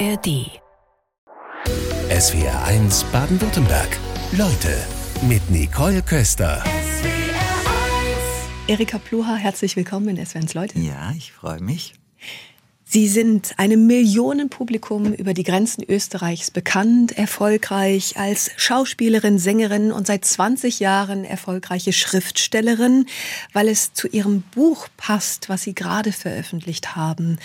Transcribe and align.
ARD. 0.00 0.60
SWR 2.10 2.64
1 2.64 3.04
Baden-Württemberg. 3.12 3.96
Leute 4.32 4.76
mit 5.28 5.48
Nicole 5.50 6.02
Köster. 6.02 6.64
Erika 8.66 8.98
Pluha, 8.98 9.36
herzlich 9.36 9.76
willkommen 9.76 10.08
in 10.08 10.26
SWR 10.26 10.40
1 10.40 10.54
Leute. 10.54 10.78
Ja, 10.80 11.12
ich 11.16 11.32
freue 11.32 11.60
mich. 11.60 11.94
Sie 12.86 13.08
sind 13.08 13.54
einem 13.56 13.86
Millionenpublikum 13.86 15.14
über 15.14 15.32
die 15.32 15.42
Grenzen 15.42 15.82
Österreichs 15.82 16.50
bekannt, 16.50 17.16
erfolgreich 17.16 18.16
als 18.16 18.50
Schauspielerin, 18.56 19.38
Sängerin 19.38 19.90
und 19.90 20.06
seit 20.06 20.24
20 20.24 20.80
Jahren 20.80 21.24
erfolgreiche 21.24 21.92
Schriftstellerin, 21.92 23.06
weil 23.52 23.68
es 23.68 23.94
zu 23.94 24.06
Ihrem 24.08 24.42
Buch 24.54 24.88
passt, 24.96 25.48
was 25.48 25.62
Sie 25.62 25.74
gerade 25.74 26.12
veröffentlicht 26.12 26.94
haben. 26.94 27.38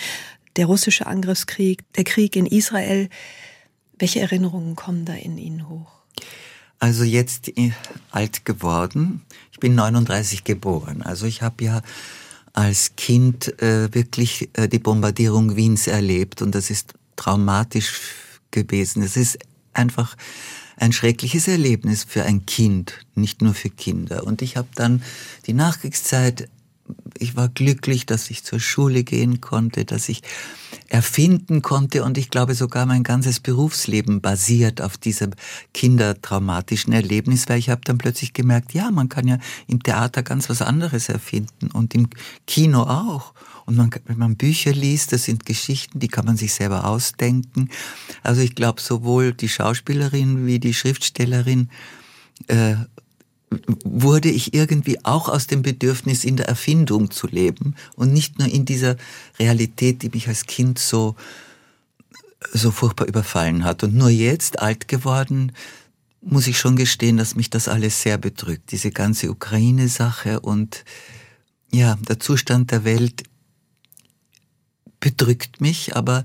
Der 0.56 0.66
russische 0.66 1.08
Angriffskrieg, 1.08 1.84
der 1.94 2.04
Krieg 2.04 2.36
in 2.36 2.46
Israel. 2.46 3.10
Welche 3.98 4.20
Erinnerungen 4.20 4.76
kommen 4.76 5.06
da 5.06 5.14
in 5.14 5.38
Ihnen 5.38 5.70
hoch? 5.70 5.92
Also 6.80 7.04
jetzt 7.04 7.50
äh, 7.58 7.72
alt 8.12 8.46
geworden. 8.46 9.22
Ich 9.52 9.60
bin 9.60 9.76
39 9.76 10.46
geboren. 10.46 11.02
Also 11.02 11.26
ich 11.26 11.42
habe 11.42 11.64
ja 11.64 11.82
als 12.54 12.96
Kind 12.96 13.62
äh, 13.62 13.94
wirklich 13.94 14.50
äh, 14.54 14.68
die 14.68 14.80
Bombardierung 14.80 15.56
Wiens 15.56 15.88
erlebt 15.88 16.42
und 16.42 16.56
das 16.56 16.70
ist 16.70 16.94
traumatisch 17.16 18.00
gewesen. 18.52 19.04
Es 19.04 19.18
ist 19.18 19.40
einfach 19.74 20.16
ein 20.78 20.94
schreckliches 20.94 21.48
Erlebnis 21.48 22.06
für 22.06 22.24
ein 22.24 22.46
Kind, 22.46 23.06
nicht 23.14 23.42
nur 23.42 23.54
für 23.54 23.70
Kinder. 23.70 24.24
Und 24.24 24.42
ich 24.42 24.56
habe 24.56 24.70
dann 24.76 25.04
die 25.46 25.54
Nachkriegszeit 25.54 26.50
ich 27.18 27.36
war 27.36 27.50
glücklich, 27.50 28.06
dass 28.06 28.30
ich 28.30 28.44
zur 28.44 28.60
Schule 28.60 29.04
gehen 29.04 29.42
konnte, 29.42 29.86
dass 29.86 30.10
ich 30.10 30.22
erfinden 30.88 31.62
konnte 31.62 32.04
und 32.04 32.18
ich 32.18 32.30
glaube 32.30 32.56
sogar 32.56 32.86
mein 32.86 33.04
ganzes 33.04 33.40
Berufsleben 33.40 34.22
basiert 34.22 34.82
auf 34.82 34.98
diesem 34.98 35.32
kindertraumatischen 35.74 36.94
Erlebnis, 36.94 37.48
weil 37.48 37.60
ich 37.60 37.70
habe 37.70 37.82
dann 37.84 37.98
plötzlich 37.98 38.34
gemerkt, 38.34 38.74
ja, 38.74 38.90
man 38.92 39.10
kann 39.10 39.28
ja 39.28 39.38
im 39.68 39.84
Theater 39.84 40.24
ganz 40.24 40.50
was 40.50 40.62
anderes 40.62 41.10
erfinden 41.10 41.70
und 41.72 41.94
im 41.94 42.10
Kino 42.48 42.84
auch. 42.84 43.34
Und 43.66 43.78
man, 43.78 43.92
wenn 44.06 44.18
man 44.18 44.36
Bücher 44.36 44.72
liest, 44.72 45.14
das 45.14 45.26
sind 45.26 45.46
Geschichten, 45.46 46.00
die 46.00 46.08
kann 46.08 46.26
man 46.26 46.38
sich 46.38 46.54
selber 46.54 46.86
ausdenken. 46.86 47.70
Also 48.24 48.42
ich 48.42 48.56
glaube, 48.56 48.82
sowohl 48.82 49.34
die 49.34 49.50
Schauspielerin 49.50 50.48
wie 50.48 50.60
die 50.60 50.74
Schriftstellerin 50.74 51.70
äh, 52.48 52.76
wurde 53.84 54.30
ich 54.30 54.54
irgendwie 54.54 55.04
auch 55.04 55.28
aus 55.28 55.48
dem 55.48 55.62
Bedürfnis, 55.62 56.24
in 56.24 56.38
der 56.38 56.48
Erfindung 56.48 57.12
zu 57.12 57.28
leben 57.28 57.76
und 57.96 58.14
nicht 58.14 58.38
nur 58.40 58.48
in 58.48 58.66
dieser 58.66 58.96
Realität, 59.40 60.04
die 60.04 60.10
mich 60.10 60.28
als 60.28 60.46
Kind 60.46 60.78
so, 60.78 61.16
so 62.54 62.72
furchtbar 62.72 63.08
überfallen 63.08 63.64
hat. 63.64 63.84
Und 63.84 63.96
nur 63.96 64.10
jetzt, 64.10 64.60
alt 64.60 64.88
geworden, 64.88 65.52
muss 66.22 66.48
ich 66.48 66.60
schon 66.60 66.76
gestehen, 66.76 67.18
dass 67.18 67.36
mich 67.36 67.50
das 67.50 67.68
alles 67.68 68.02
sehr 68.02 68.18
bedrückt. 68.18 68.72
Diese 68.72 68.92
ganze 68.92 69.32
Ukraine-Sache 69.32 70.42
und 70.42 70.84
ja, 71.72 71.98
der 72.08 72.20
Zustand 72.20 72.72
der 72.72 72.84
Welt 72.84 73.24
bedrückt 75.00 75.62
mich, 75.62 75.96
aber 75.96 76.24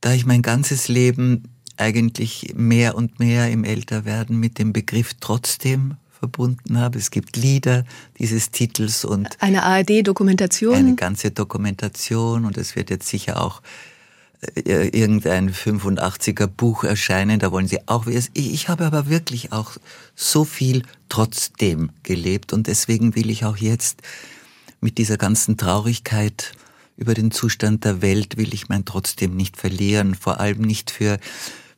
da 0.00 0.12
ich 0.12 0.26
mein 0.26 0.42
ganzes 0.42 0.88
Leben 0.88 1.44
eigentlich 1.76 2.52
mehr 2.56 2.96
und 2.96 3.18
mehr 3.18 3.50
im 3.50 3.64
Älterwerden 3.64 4.38
mit 4.38 4.58
dem 4.58 4.72
Begriff 4.72 5.12
trotzdem 5.20 5.96
verbunden 6.24 6.78
habe. 6.78 6.98
Es 6.98 7.10
gibt 7.10 7.36
Lieder 7.36 7.84
dieses 8.18 8.50
Titels 8.50 9.04
und 9.04 9.28
eine 9.40 9.62
ARD-Dokumentation. 9.62 10.74
Eine 10.74 10.94
ganze 10.94 11.30
Dokumentation 11.30 12.46
und 12.46 12.56
es 12.56 12.76
wird 12.76 12.88
jetzt 12.88 13.08
sicher 13.08 13.42
auch 13.42 13.60
äh, 14.56 14.88
irgendein 14.88 15.52
85er 15.52 16.46
Buch 16.46 16.84
erscheinen, 16.84 17.38
da 17.40 17.52
wollen 17.52 17.68
sie 17.68 17.86
auch. 17.86 18.06
Ich 18.32 18.68
habe 18.68 18.86
aber 18.86 19.10
wirklich 19.10 19.52
auch 19.52 19.72
so 20.14 20.44
viel 20.44 20.82
trotzdem 21.10 21.90
gelebt 22.02 22.54
und 22.54 22.66
deswegen 22.66 23.14
will 23.14 23.28
ich 23.28 23.44
auch 23.44 23.58
jetzt 23.58 24.00
mit 24.80 24.96
dieser 24.96 25.18
ganzen 25.18 25.58
Traurigkeit 25.58 26.52
über 26.96 27.12
den 27.12 27.32
Zustand 27.32 27.84
der 27.84 28.00
Welt 28.02 28.36
will 28.36 28.54
ich 28.54 28.68
mein 28.68 28.84
trotzdem 28.84 29.36
nicht 29.36 29.56
verlieren, 29.56 30.14
vor 30.14 30.40
allem 30.40 30.60
nicht 30.60 30.90
für 30.90 31.18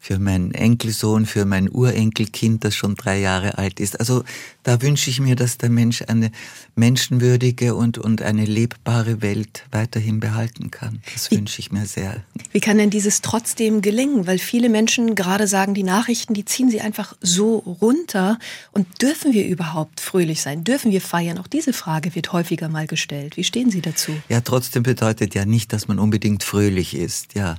für 0.07 0.21
meinen 0.21 0.53
Enkelsohn, 0.55 1.27
für 1.27 1.45
mein 1.47 1.69
Urenkelkind, 1.69 2.63
das 2.63 2.77
schon 2.77 2.95
drei 2.95 3.19
Jahre 3.19 3.59
alt 3.59 3.81
ist. 3.81 3.99
Also 3.99 4.23
da 4.63 4.81
wünsche 4.81 5.11
ich 5.11 5.19
mir, 5.19 5.35
dass 5.35 5.59
der 5.59 5.69
Mensch 5.69 6.05
eine 6.07 6.31
menschenwürdige 6.77 7.75
und, 7.75 7.99
und 7.99 8.23
eine 8.23 8.45
lebbare 8.45 9.21
Welt 9.21 9.65
weiterhin 9.73 10.21
behalten 10.21 10.71
kann. 10.71 11.03
Das 11.13 11.33
wie, 11.33 11.39
wünsche 11.39 11.59
ich 11.59 11.73
mir 11.73 11.87
sehr. 11.87 12.23
Wie 12.53 12.61
kann 12.61 12.79
denn 12.79 12.91
dieses 12.91 13.21
trotzdem 13.21 13.83
gelingen? 13.83 14.29
Weil 14.29 14.39
viele 14.39 14.69
Menschen 14.69 15.17
gerade 15.17 15.49
sagen, 15.49 15.75
die 15.75 15.83
Nachrichten, 15.83 16.35
die 16.35 16.45
ziehen 16.45 16.71
sie 16.71 16.81
einfach 16.81 17.17
so 17.21 17.57
runter. 17.57 18.39
Und 18.71 19.03
dürfen 19.03 19.33
wir 19.33 19.45
überhaupt 19.45 19.99
fröhlich 19.99 20.41
sein? 20.41 20.63
Dürfen 20.63 20.93
wir 20.93 21.01
feiern? 21.01 21.39
Auch 21.39 21.49
diese 21.49 21.73
Frage 21.73 22.15
wird 22.15 22.33
häufiger 22.33 22.69
mal 22.69 22.87
gestellt. 22.87 23.37
Wie 23.37 23.45
stehen 23.45 23.73
Sie 23.73 23.81
dazu? 23.81 24.13
Ja, 24.29 24.41
trotzdem 24.41 24.85
bedeutet 24.85 25.35
ja 25.35 25.45
nicht, 25.45 25.73
dass 25.73 25.89
man 25.89 25.99
unbedingt 25.99 26.45
fröhlich 26.45 26.95
ist. 26.95 27.35
Ja 27.35 27.57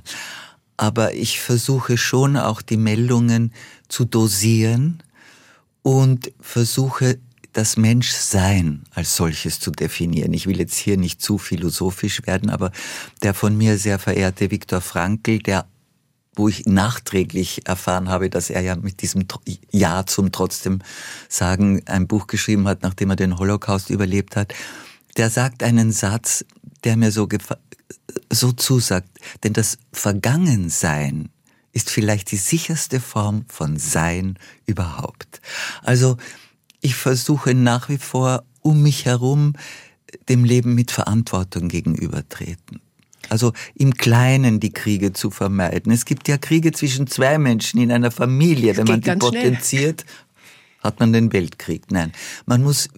aber 0.78 1.14
ich 1.14 1.40
versuche 1.40 1.98
schon 1.98 2.38
auch 2.38 2.62
die 2.62 2.78
Meldungen 2.78 3.52
zu 3.88 4.06
dosieren 4.06 5.02
und 5.82 6.32
versuche 6.40 7.18
das 7.52 7.76
Menschsein 7.76 8.84
als 8.94 9.16
solches 9.16 9.58
zu 9.58 9.70
definieren. 9.70 10.32
Ich 10.32 10.46
will 10.46 10.58
jetzt 10.58 10.76
hier 10.76 10.96
nicht 10.96 11.20
zu 11.20 11.36
philosophisch 11.36 12.26
werden, 12.26 12.48
aber 12.48 12.70
der 13.22 13.34
von 13.34 13.58
mir 13.58 13.76
sehr 13.76 13.98
verehrte 13.98 14.50
Viktor 14.50 14.80
Frankl, 14.80 15.40
der 15.40 15.66
wo 16.36 16.48
ich 16.48 16.66
nachträglich 16.66 17.66
erfahren 17.66 18.08
habe, 18.08 18.30
dass 18.30 18.48
er 18.48 18.60
ja 18.60 18.76
mit 18.76 19.02
diesem 19.02 19.24
Ja 19.72 20.06
zum 20.06 20.30
trotzdem 20.30 20.78
sagen 21.28 21.82
ein 21.86 22.06
Buch 22.06 22.28
geschrieben 22.28 22.68
hat, 22.68 22.82
nachdem 22.82 23.10
er 23.10 23.16
den 23.16 23.38
Holocaust 23.38 23.90
überlebt 23.90 24.36
hat. 24.36 24.54
Der 25.16 25.30
sagt 25.30 25.64
einen 25.64 25.90
Satz, 25.90 26.44
der 26.84 26.96
mir 26.96 27.10
so 27.10 27.28
so 28.30 28.52
zusagt. 28.52 29.08
Denn 29.42 29.52
das 29.52 29.78
Vergangensein 29.92 31.30
ist 31.72 31.90
vielleicht 31.90 32.30
die 32.32 32.36
sicherste 32.36 33.00
Form 33.00 33.44
von 33.48 33.78
Sein 33.78 34.38
überhaupt. 34.66 35.40
Also 35.82 36.16
ich 36.80 36.94
versuche 36.94 37.54
nach 37.54 37.88
wie 37.88 37.98
vor 37.98 38.44
um 38.62 38.82
mich 38.82 39.04
herum 39.04 39.54
dem 40.28 40.44
Leben 40.44 40.74
mit 40.74 40.90
Verantwortung 40.90 41.68
gegenübertreten. 41.68 42.80
Also 43.28 43.52
im 43.74 43.94
Kleinen 43.94 44.58
die 44.58 44.72
Kriege 44.72 45.12
zu 45.12 45.30
vermeiden. 45.30 45.92
Es 45.92 46.04
gibt 46.04 46.28
ja 46.28 46.38
Kriege 46.38 46.72
zwischen 46.72 47.06
zwei 47.06 47.38
Menschen 47.38 47.80
in 47.80 47.92
einer 47.92 48.10
Familie. 48.10 48.76
Wenn 48.76 48.86
man 48.86 49.00
die 49.00 49.14
potenziert, 49.16 50.02
schnell. 50.02 50.82
hat 50.82 51.00
man 51.00 51.12
den 51.12 51.32
Weltkrieg. 51.32 51.90
Nein, 51.90 52.12
man 52.46 52.62
muss, 52.62 52.88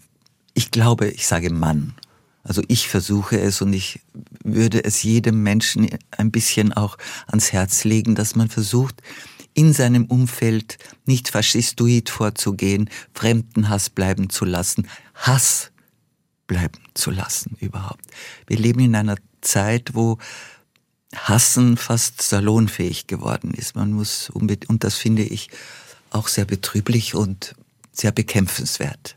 ich 0.54 0.70
glaube, 0.70 1.08
ich 1.08 1.26
sage 1.26 1.52
Mann, 1.52 1.94
also 2.42 2.62
ich 2.68 2.88
versuche 2.88 3.38
es 3.38 3.60
und 3.60 3.72
ich 3.72 4.00
würde 4.42 4.82
es 4.82 5.02
jedem 5.02 5.42
Menschen 5.42 5.88
ein 6.10 6.30
bisschen 6.30 6.72
auch 6.72 6.96
ans 7.26 7.52
Herz 7.52 7.84
legen, 7.84 8.14
dass 8.14 8.34
man 8.34 8.48
versucht, 8.48 9.02
in 9.54 9.72
seinem 9.72 10.06
Umfeld 10.06 10.78
nicht 11.06 11.28
faschistoid 11.28 12.08
vorzugehen, 12.08 12.88
Fremdenhass 13.12 13.90
bleiben 13.90 14.30
zu 14.30 14.44
lassen, 14.44 14.88
Hass 15.14 15.70
bleiben 16.46 16.78
zu 16.94 17.10
lassen 17.10 17.56
überhaupt. 17.60 18.04
Wir 18.46 18.58
leben 18.58 18.80
in 18.80 18.94
einer 18.94 19.16
Zeit, 19.40 19.94
wo 19.94 20.18
Hassen 21.14 21.76
fast 21.76 22.22
salonfähig 22.22 23.06
geworden 23.06 23.52
ist. 23.52 23.74
Man 23.74 23.92
muss, 23.92 24.30
und 24.30 24.84
das 24.84 24.94
finde 24.94 25.22
ich 25.22 25.50
auch 26.10 26.28
sehr 26.28 26.44
betrüblich 26.44 27.14
und 27.14 27.54
sehr 27.92 28.12
bekämpfenswert. 28.12 29.16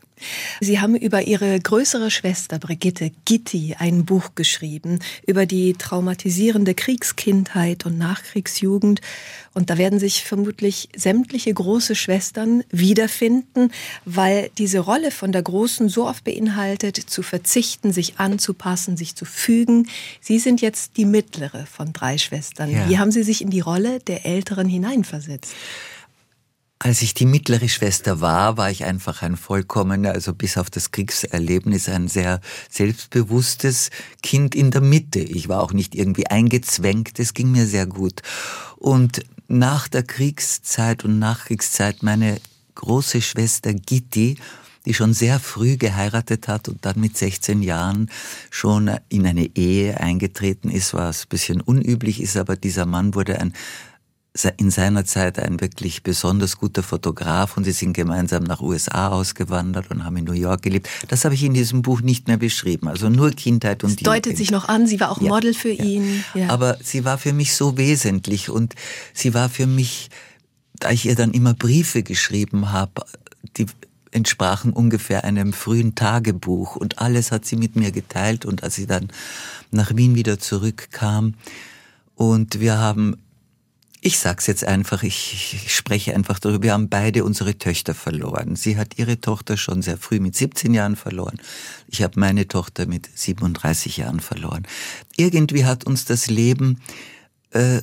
Sie 0.60 0.80
haben 0.80 0.96
über 0.96 1.22
Ihre 1.22 1.58
größere 1.58 2.10
Schwester 2.10 2.58
Brigitte 2.58 3.10
Gitti 3.24 3.76
ein 3.78 4.04
Buch 4.04 4.30
geschrieben 4.34 4.98
über 5.26 5.46
die 5.46 5.74
traumatisierende 5.74 6.74
Kriegskindheit 6.74 7.86
und 7.86 7.98
Nachkriegsjugend. 7.98 9.00
Und 9.54 9.70
da 9.70 9.78
werden 9.78 9.98
sich 9.98 10.24
vermutlich 10.24 10.88
sämtliche 10.96 11.54
große 11.54 11.94
Schwestern 11.94 12.64
wiederfinden, 12.70 13.70
weil 14.04 14.50
diese 14.58 14.80
Rolle 14.80 15.10
von 15.10 15.30
der 15.32 15.42
Großen 15.42 15.88
so 15.88 16.06
oft 16.08 16.24
beinhaltet, 16.24 16.96
zu 16.96 17.22
verzichten, 17.22 17.92
sich 17.92 18.18
anzupassen, 18.18 18.96
sich 18.96 19.14
zu 19.14 19.24
fügen. 19.24 19.88
Sie 20.20 20.38
sind 20.38 20.60
jetzt 20.60 20.96
die 20.96 21.04
mittlere 21.04 21.66
von 21.66 21.92
drei 21.92 22.18
Schwestern. 22.18 22.70
Ja. 22.70 22.88
Wie 22.88 22.98
haben 22.98 23.12
Sie 23.12 23.22
sich 23.22 23.42
in 23.42 23.50
die 23.50 23.60
Rolle 23.60 24.00
der 24.00 24.26
Älteren 24.26 24.68
hineinversetzt? 24.68 25.54
Als 26.80 27.02
ich 27.02 27.14
die 27.14 27.24
mittlere 27.24 27.68
Schwester 27.68 28.20
war, 28.20 28.56
war 28.56 28.70
ich 28.70 28.84
einfach 28.84 29.22
ein 29.22 29.36
vollkommener, 29.36 30.12
also 30.12 30.34
bis 30.34 30.58
auf 30.58 30.70
das 30.70 30.90
Kriegserlebnis, 30.90 31.88
ein 31.88 32.08
sehr 32.08 32.40
selbstbewusstes 32.68 33.90
Kind 34.22 34.54
in 34.54 34.70
der 34.70 34.80
Mitte. 34.80 35.20
Ich 35.20 35.48
war 35.48 35.62
auch 35.62 35.72
nicht 35.72 35.94
irgendwie 35.94 36.26
eingezwängt, 36.26 37.18
es 37.18 37.32
ging 37.32 37.52
mir 37.52 37.66
sehr 37.66 37.86
gut. 37.86 38.22
Und 38.76 39.24
nach 39.46 39.88
der 39.88 40.02
Kriegszeit 40.02 41.04
und 41.04 41.18
Nachkriegszeit, 41.18 42.02
meine 42.02 42.40
große 42.74 43.22
Schwester 43.22 43.72
Gitti 43.72 44.36
die 44.86 44.94
schon 44.94 45.14
sehr 45.14 45.40
früh 45.40 45.76
geheiratet 45.76 46.48
hat 46.48 46.68
und 46.68 46.84
dann 46.84 47.00
mit 47.00 47.16
16 47.16 47.62
Jahren 47.62 48.10
schon 48.50 48.90
in 49.08 49.26
eine 49.26 49.56
Ehe 49.56 49.98
eingetreten 49.98 50.70
ist, 50.70 50.94
was 50.94 51.22
ein 51.22 51.28
bisschen 51.30 51.60
unüblich 51.60 52.20
ist, 52.20 52.36
aber 52.36 52.56
dieser 52.56 52.86
Mann 52.86 53.14
wurde 53.14 53.40
ein 53.40 53.54
in 54.56 54.70
seiner 54.72 55.04
Zeit 55.04 55.38
ein 55.38 55.60
wirklich 55.60 56.02
besonders 56.02 56.58
guter 56.58 56.82
Fotograf 56.82 57.56
und 57.56 57.62
sie 57.62 57.70
sind 57.70 57.92
gemeinsam 57.92 58.42
nach 58.42 58.60
USA 58.60 59.10
ausgewandert 59.10 59.90
und 59.92 60.04
haben 60.04 60.16
in 60.16 60.24
New 60.24 60.32
York 60.32 60.62
gelebt. 60.62 60.88
Das 61.06 61.24
habe 61.24 61.36
ich 61.36 61.44
in 61.44 61.54
diesem 61.54 61.82
Buch 61.82 62.00
nicht 62.00 62.26
mehr 62.26 62.36
beschrieben. 62.36 62.88
Also 62.88 63.08
nur 63.08 63.30
Kindheit 63.30 63.84
und 63.84 63.90
Es 63.90 63.96
deutet 63.96 64.26
Jugend. 64.26 64.38
sich 64.38 64.50
noch 64.50 64.68
an, 64.68 64.88
sie 64.88 64.98
war 64.98 65.12
auch 65.12 65.20
ja, 65.20 65.28
Model 65.28 65.54
für 65.54 65.70
ja. 65.70 65.84
ihn. 65.84 66.24
Ja. 66.34 66.48
Aber 66.48 66.76
sie 66.82 67.04
war 67.04 67.16
für 67.16 67.32
mich 67.32 67.54
so 67.54 67.78
wesentlich 67.78 68.50
und 68.50 68.74
sie 69.12 69.34
war 69.34 69.48
für 69.48 69.68
mich, 69.68 70.10
da 70.80 70.90
ich 70.90 71.06
ihr 71.06 71.14
dann 71.14 71.30
immer 71.30 71.54
Briefe 71.54 72.02
geschrieben 72.02 72.72
habe, 72.72 73.04
die 73.56 73.66
entsprachen 74.10 74.72
ungefähr 74.72 75.22
einem 75.22 75.52
frühen 75.52 75.94
Tagebuch 75.94 76.74
und 76.74 76.98
alles 76.98 77.30
hat 77.30 77.44
sie 77.44 77.56
mit 77.56 77.76
mir 77.76 77.92
geteilt 77.92 78.44
und 78.44 78.64
als 78.64 78.74
sie 78.74 78.86
dann 78.86 79.12
nach 79.70 79.94
Wien 79.94 80.16
wieder 80.16 80.40
zurückkam 80.40 81.34
und 82.16 82.58
wir 82.58 82.78
haben 82.78 83.16
ich 84.04 84.18
sag's 84.18 84.46
jetzt 84.46 84.64
einfach, 84.64 85.02
ich, 85.02 85.54
ich, 85.54 85.74
spreche 85.74 86.14
einfach 86.14 86.38
darüber. 86.38 86.62
Wir 86.62 86.72
haben 86.74 86.90
beide 86.90 87.24
unsere 87.24 87.56
Töchter 87.56 87.94
verloren. 87.94 88.54
Sie 88.54 88.76
hat 88.76 88.98
ihre 88.98 89.18
Tochter 89.18 89.56
schon 89.56 89.80
sehr 89.80 89.96
früh 89.96 90.20
mit 90.20 90.36
17 90.36 90.74
Jahren 90.74 90.94
verloren. 90.94 91.40
Ich 91.88 92.02
habe 92.02 92.20
meine 92.20 92.46
Tochter 92.46 92.84
mit 92.84 93.08
37 93.14 93.96
Jahren 93.96 94.20
verloren. 94.20 94.66
Irgendwie 95.16 95.64
hat 95.64 95.86
uns 95.86 96.04
das 96.04 96.26
Leben 96.26 96.82
äh, 97.52 97.80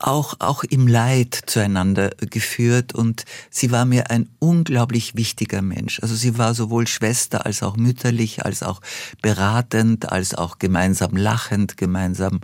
auch, 0.00 0.34
auch 0.40 0.64
im 0.64 0.88
Leid 0.88 1.38
zueinander 1.46 2.10
geführt 2.18 2.92
und 2.92 3.24
sie 3.48 3.70
war 3.70 3.84
mir 3.84 4.10
ein 4.10 4.28
unglaublich 4.40 5.14
wichtiger 5.14 5.62
Mensch. 5.62 6.00
Also 6.00 6.16
sie 6.16 6.36
war 6.36 6.52
sowohl 6.52 6.88
Schwester 6.88 7.46
als 7.46 7.62
auch 7.62 7.76
mütterlich, 7.76 8.44
als 8.44 8.64
auch 8.64 8.80
beratend, 9.22 10.10
als 10.10 10.34
auch 10.34 10.58
gemeinsam 10.58 11.16
lachend, 11.16 11.76
gemeinsam 11.76 12.40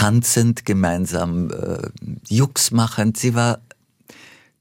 tanzend, 0.00 0.64
gemeinsam 0.64 1.50
äh, 1.50 1.90
Jux 2.26 2.70
machend. 2.70 3.18
Sie 3.18 3.34
war 3.34 3.60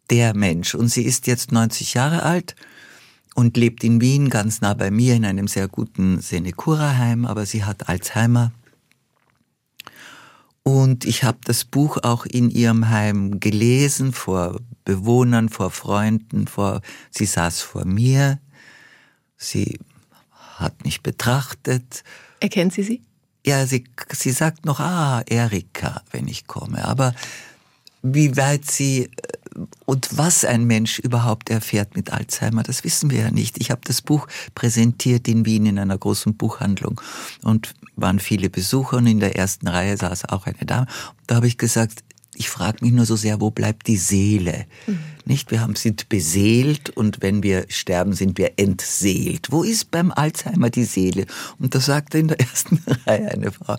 der 0.09 0.35
Mensch 0.35 0.75
und 0.75 0.89
sie 0.89 1.03
ist 1.03 1.27
jetzt 1.27 1.53
90 1.53 1.93
Jahre 1.93 2.23
alt 2.23 2.57
und 3.35 3.55
lebt 3.55 3.85
in 3.85 4.01
Wien 4.01 4.29
ganz 4.29 4.59
nah 4.59 4.73
bei 4.73 4.91
mir 4.91 5.15
in 5.15 5.23
einem 5.23 5.47
sehr 5.47 5.69
guten 5.69 6.19
Senecura-Heim, 6.19 7.25
aber 7.25 7.45
sie 7.45 7.63
hat 7.63 7.87
Alzheimer. 7.87 8.51
Und 10.63 11.05
ich 11.05 11.23
habe 11.23 11.37
das 11.45 11.63
Buch 11.63 11.99
auch 12.03 12.25
in 12.25 12.49
ihrem 12.49 12.89
Heim 12.89 13.39
gelesen, 13.39 14.11
vor 14.11 14.59
Bewohnern, 14.83 15.47
vor 15.47 15.71
Freunden, 15.71 16.47
vor, 16.47 16.81
sie 17.11 17.25
saß 17.25 17.61
vor 17.61 17.85
mir, 17.85 18.39
sie 19.37 19.79
hat 20.57 20.83
mich 20.83 21.01
betrachtet. 21.01 22.03
Erkennt 22.41 22.73
sie 22.73 22.83
sie? 22.83 23.01
Ja, 23.45 23.65
sie, 23.65 23.85
sie 24.11 24.31
sagt 24.31 24.65
noch, 24.65 24.79
ah, 24.79 25.23
Erika, 25.27 26.01
wenn 26.11 26.27
ich 26.27 26.47
komme. 26.47 26.85
Aber 26.85 27.13
wie 28.01 28.37
weit 28.37 28.69
sie 28.69 29.05
äh, 29.05 29.09
und 29.85 30.17
was 30.17 30.45
ein 30.45 30.65
Mensch 30.65 30.99
überhaupt 30.99 31.49
erfährt 31.49 31.95
mit 31.95 32.13
Alzheimer, 32.13 32.63
das 32.63 32.83
wissen 32.83 33.09
wir 33.09 33.21
ja 33.21 33.31
nicht. 33.31 33.59
Ich 33.59 33.71
habe 33.71 33.81
das 33.83 34.01
Buch 34.01 34.27
präsentiert 34.55 35.27
in 35.27 35.45
Wien 35.45 35.65
in 35.65 35.79
einer 35.79 35.97
großen 35.97 36.35
Buchhandlung 36.35 37.01
und 37.43 37.73
waren 37.95 38.19
viele 38.19 38.49
Besucher 38.49 38.97
und 38.97 39.07
in 39.07 39.19
der 39.19 39.35
ersten 39.35 39.67
Reihe 39.67 39.97
saß 39.97 40.25
auch 40.25 40.45
eine 40.45 40.65
Dame. 40.65 40.87
Da 41.27 41.35
habe 41.35 41.47
ich 41.47 41.57
gesagt, 41.57 42.03
ich 42.35 42.47
frage 42.47 42.77
mich 42.81 42.93
nur 42.93 43.05
so 43.05 43.15
sehr, 43.15 43.41
wo 43.41 43.51
bleibt 43.51 43.87
die 43.87 43.97
Seele? 43.97 44.65
Mhm. 44.87 44.99
Nicht? 45.25 45.51
Wir 45.51 45.61
haben, 45.61 45.75
sind 45.75 46.09
beseelt 46.09 46.89
und 46.89 47.21
wenn 47.21 47.43
wir 47.43 47.65
sterben, 47.69 48.13
sind 48.13 48.37
wir 48.37 48.53
entseelt. 48.57 49.47
Wo 49.51 49.61
ist 49.63 49.91
beim 49.91 50.11
Alzheimer 50.11 50.69
die 50.69 50.85
Seele? 50.85 51.25
Und 51.59 51.75
da 51.75 51.79
sagte 51.79 52.17
in 52.17 52.29
der 52.29 52.39
ersten 52.39 52.81
Reihe 53.05 53.29
eine 53.31 53.51
Frau, 53.51 53.77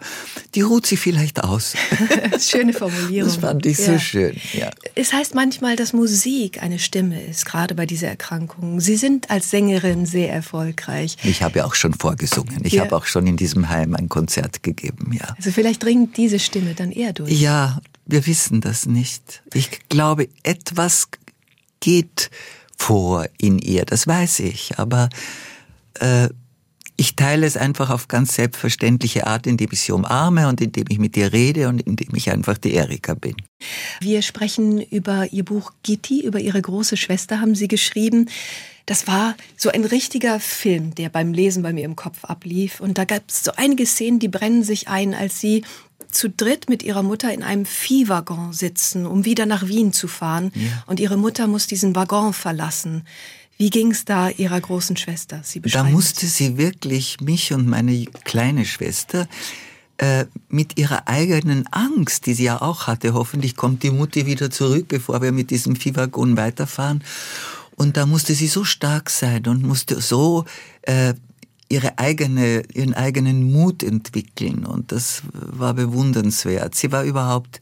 die 0.54 0.60
ruht 0.60 0.86
sich 0.86 1.00
vielleicht 1.00 1.42
aus. 1.42 1.74
Schöne 2.40 2.72
Formulierung. 2.72 3.30
Das 3.30 3.38
fand 3.38 3.66
ich 3.66 3.78
ja. 3.78 3.94
so 3.94 3.98
schön. 3.98 4.36
Ja. 4.52 4.70
Es 4.94 5.12
heißt 5.12 5.34
manchmal, 5.34 5.74
dass 5.76 5.92
Musik 5.92 6.62
eine 6.62 6.78
Stimme 6.78 7.22
ist, 7.22 7.46
gerade 7.46 7.74
bei 7.74 7.86
dieser 7.86 8.08
Erkrankung. 8.08 8.80
Sie 8.80 8.96
sind 8.96 9.30
als 9.30 9.50
Sängerin 9.50 10.06
sehr 10.06 10.32
erfolgreich. 10.32 11.16
Ich 11.24 11.42
habe 11.42 11.60
ja 11.60 11.64
auch 11.64 11.74
schon 11.74 11.94
vorgesungen. 11.94 12.60
Ich 12.64 12.74
ja. 12.74 12.84
habe 12.84 12.96
auch 12.96 13.06
schon 13.06 13.26
in 13.26 13.36
diesem 13.36 13.68
Heim 13.68 13.94
ein 13.94 14.08
Konzert 14.08 14.62
gegeben. 14.62 15.12
Ja. 15.18 15.34
Also 15.36 15.50
vielleicht 15.50 15.82
dringt 15.82 16.16
diese 16.16 16.38
Stimme 16.38 16.74
dann 16.74 16.92
eher 16.92 17.12
durch. 17.12 17.32
Ja, 17.32 17.80
wir 18.10 18.26
wissen 18.26 18.60
das 18.60 18.86
nicht. 18.86 19.42
Ich 19.54 19.88
glaube, 19.88 20.28
etwas 20.42 21.08
geht 21.80 22.30
vor 22.76 23.26
in 23.38 23.58
ihr, 23.58 23.84
das 23.84 24.06
weiß 24.06 24.40
ich, 24.40 24.78
aber 24.78 25.08
äh, 25.98 26.28
ich 27.00 27.16
teile 27.16 27.46
es 27.46 27.56
einfach 27.56 27.88
auf 27.88 28.08
ganz 28.08 28.34
selbstverständliche 28.34 29.26
Art, 29.26 29.46
indem 29.46 29.70
ich 29.72 29.80
sie 29.80 29.92
umarme 29.92 30.48
und 30.48 30.60
indem 30.60 30.84
ich 30.90 30.98
mit 30.98 31.16
ihr 31.16 31.32
rede 31.32 31.68
und 31.68 31.80
indem 31.80 32.14
ich 32.14 32.30
einfach 32.30 32.58
die 32.58 32.74
Erika 32.74 33.14
bin. 33.14 33.36
Wir 34.02 34.20
sprechen 34.20 34.82
über 34.82 35.32
Ihr 35.32 35.46
Buch 35.46 35.72
Gitti, 35.82 36.22
über 36.22 36.40
Ihre 36.40 36.60
große 36.60 36.98
Schwester 36.98 37.40
haben 37.40 37.54
Sie 37.54 37.68
geschrieben. 37.68 38.28
Das 38.84 39.06
war 39.06 39.34
so 39.56 39.70
ein 39.70 39.84
richtiger 39.84 40.40
Film, 40.40 40.94
der 40.94 41.08
beim 41.08 41.32
Lesen 41.32 41.62
bei 41.62 41.72
mir 41.72 41.86
im 41.86 41.96
Kopf 41.96 42.26
ablief. 42.26 42.80
Und 42.80 42.98
da 42.98 43.06
gab 43.06 43.22
es 43.28 43.44
so 43.44 43.52
einige 43.56 43.86
Szenen, 43.86 44.18
die 44.18 44.28
brennen 44.28 44.62
sich 44.62 44.88
ein, 44.88 45.14
als 45.14 45.40
Sie 45.40 45.64
zu 46.10 46.28
dritt 46.28 46.68
mit 46.68 46.82
ihrer 46.82 47.02
Mutter 47.02 47.32
in 47.32 47.42
einem 47.42 47.64
Viehwaggon 47.64 48.52
sitzen, 48.52 49.06
um 49.06 49.24
wieder 49.24 49.46
nach 49.46 49.66
Wien 49.66 49.92
zu 49.92 50.08
fahren. 50.08 50.52
Ja. 50.54 50.84
Und 50.86 51.00
ihre 51.00 51.16
Mutter 51.16 51.46
muss 51.46 51.66
diesen 51.66 51.94
Waggon 51.94 52.32
verlassen. 52.32 53.04
Wie 53.58 53.70
ging 53.70 53.90
es 53.90 54.04
da 54.04 54.30
ihrer 54.30 54.60
großen 54.60 54.96
Schwester? 54.96 55.42
Sie 55.44 55.60
da 55.60 55.84
musste 55.84 56.26
sie 56.26 56.56
wirklich 56.56 57.20
mich 57.20 57.52
und 57.52 57.66
meine 57.66 58.06
kleine 58.24 58.64
Schwester 58.64 59.28
äh, 59.98 60.24
mit 60.48 60.78
ihrer 60.78 61.08
eigenen 61.08 61.66
Angst, 61.70 62.24
die 62.24 62.32
sie 62.32 62.44
ja 62.44 62.62
auch 62.62 62.86
hatte, 62.86 63.12
hoffentlich 63.12 63.56
kommt 63.56 63.82
die 63.82 63.90
Mutti 63.90 64.24
wieder 64.24 64.50
zurück, 64.50 64.86
bevor 64.88 65.20
wir 65.20 65.30
mit 65.30 65.50
diesem 65.50 65.76
Viehwaggon 65.76 66.38
weiterfahren. 66.38 67.04
Und 67.76 67.98
da 67.98 68.06
musste 68.06 68.34
sie 68.34 68.46
so 68.46 68.64
stark 68.64 69.10
sein 69.10 69.46
und 69.46 69.62
musste 69.62 70.00
so 70.00 70.46
äh, 70.82 71.12
ihre 71.70 71.98
eigene, 71.98 72.64
ihren 72.74 72.94
eigenen 72.94 73.50
Mut 73.50 73.82
entwickeln 73.82 74.66
und 74.66 74.92
das 74.92 75.22
war 75.32 75.72
bewundernswert. 75.72 76.74
Sie 76.74 76.92
war 76.92 77.04
überhaupt 77.04 77.60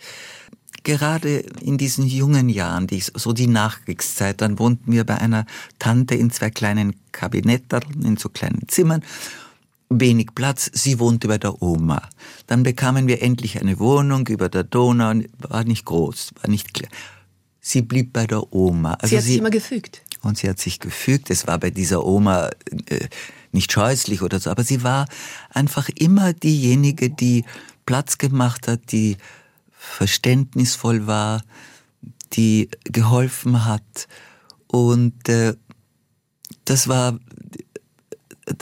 gerade 0.83 1.41
in 1.61 1.77
diesen 1.77 2.07
jungen 2.07 2.49
Jahren, 2.49 2.87
die 2.87 3.01
so 3.01 3.33
die 3.33 3.47
Nachkriegszeit, 3.47 4.41
dann 4.41 4.59
wohnten 4.59 4.91
wir 4.93 5.05
bei 5.05 5.19
einer 5.19 5.45
Tante 5.79 6.15
in 6.15 6.31
zwei 6.31 6.51
kleinen 6.51 6.97
Kabinetten, 7.13 8.03
in 8.03 8.17
so 8.17 8.31
kleinen 8.31 8.67
Zimmern, 8.69 9.03
wenig 9.91 10.35
Platz, 10.35 10.71
sie 10.73 10.99
wohnte 10.99 11.29
bei 11.29 11.37
der 11.37 11.61
Oma. 11.61 12.09
Dann 12.47 12.63
bekamen 12.63 13.07
wir 13.07 13.23
endlich 13.23 13.61
eine 13.61 13.79
Wohnung 13.79 14.27
über 14.29 14.49
der 14.49 14.65
Donau, 14.65 15.21
war 15.39 15.65
nicht 15.65 15.85
groß, 15.85 16.31
war 16.41 16.51
nicht 16.51 16.73
klar. 16.73 16.91
Sie 17.61 17.83
blieb 17.83 18.15
bei 18.15 18.27
der 18.27 18.55
Oma. 18.55 18.95
Also 18.95 19.09
sie 19.09 19.17
hat 19.17 19.25
sie, 19.25 19.31
sich 19.31 19.39
immer 19.39 19.51
gefügt. 19.51 20.01
Und 20.23 20.39
sie 20.39 20.49
hat 20.49 20.59
sich 20.59 20.81
gefügt. 20.81 21.29
Es 21.31 21.47
war 21.47 21.59
bei 21.59 21.71
dieser 21.71 22.07
Oma 22.07 22.49
äh, 22.87 23.09
nicht 23.53 23.73
scheußlich 23.73 24.23
oder 24.23 24.39
so, 24.41 24.51
aber 24.51 24.65
sie 24.65 24.83
war 24.83 25.07
einfach 25.51 25.89
immer 25.95 26.33
diejenige, 26.33 27.11
die 27.11 27.45
Platz 27.87 28.19
gemacht 28.19 28.69
hat, 28.69 28.93
die 28.93 29.17
verständnisvoll 29.71 31.07
war, 31.07 31.43
die 32.35 32.69
geholfen 32.85 33.65
hat. 33.65 34.09
Und 34.67 35.29
äh, 35.29 35.55
das 36.65 36.89
war 36.89 37.19
äh, 38.47 38.55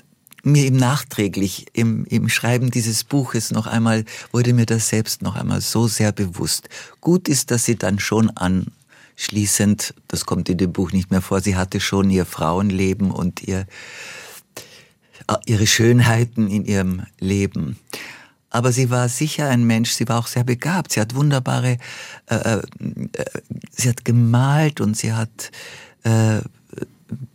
mir 0.44 0.66
im 0.66 0.76
nachträglich 0.76 1.66
im, 1.72 2.04
im 2.04 2.28
Schreiben 2.28 2.70
dieses 2.70 3.02
Buches 3.04 3.50
noch 3.50 3.66
einmal 3.66 4.04
wurde 4.32 4.52
mir 4.52 4.66
das 4.66 4.88
selbst 4.88 5.22
noch 5.22 5.34
einmal 5.34 5.60
so 5.60 5.88
sehr 5.88 6.12
bewusst. 6.12 6.68
Gut 7.00 7.28
ist, 7.28 7.50
dass 7.50 7.64
sie 7.64 7.76
dann 7.76 7.98
schon 7.98 8.30
anschließend, 8.30 9.94
das 10.06 10.26
kommt 10.26 10.48
in 10.48 10.58
dem 10.58 10.72
Buch 10.72 10.92
nicht 10.92 11.10
mehr 11.10 11.22
vor, 11.22 11.40
sie 11.40 11.56
hatte 11.56 11.80
schon 11.80 12.10
ihr 12.10 12.26
Frauenleben 12.26 13.10
und 13.10 13.42
ihr 13.42 13.66
ihre 15.46 15.66
Schönheiten 15.66 16.48
in 16.48 16.64
ihrem 16.64 17.02
Leben. 17.18 17.78
Aber 18.50 18.72
sie 18.72 18.90
war 18.90 19.08
sicher 19.08 19.48
ein 19.48 19.64
Mensch, 19.64 19.90
sie 19.90 20.08
war 20.08 20.18
auch 20.18 20.28
sehr 20.28 20.44
begabt. 20.44 20.92
Sie 20.92 21.00
hat 21.00 21.14
wunderbare, 21.14 21.78
äh, 22.26 22.34
äh, 22.34 22.62
sie 23.70 23.88
hat 23.88 24.04
gemalt 24.04 24.80
und 24.80 24.96
sie 24.96 25.12
hat 25.12 25.50
äh, 26.04 26.40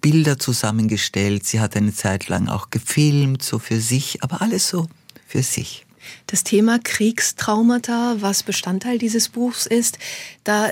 Bilder 0.02 0.40
zusammengestellt. 0.40 1.46
Sie 1.46 1.60
hat 1.60 1.76
eine 1.76 1.94
Zeit 1.94 2.28
lang 2.28 2.48
auch 2.48 2.70
gefilmt, 2.70 3.44
so 3.44 3.60
für 3.60 3.80
sich, 3.80 4.24
aber 4.24 4.42
alles 4.42 4.68
so 4.68 4.88
für 5.28 5.44
sich. 5.44 5.86
Das 6.28 6.44
Thema 6.44 6.80
Kriegstraumata, 6.80 8.18
was 8.20 8.44
Bestandteil 8.44 8.98
dieses 8.98 9.30
Buchs 9.30 9.66
ist, 9.66 10.00
da 10.44 10.72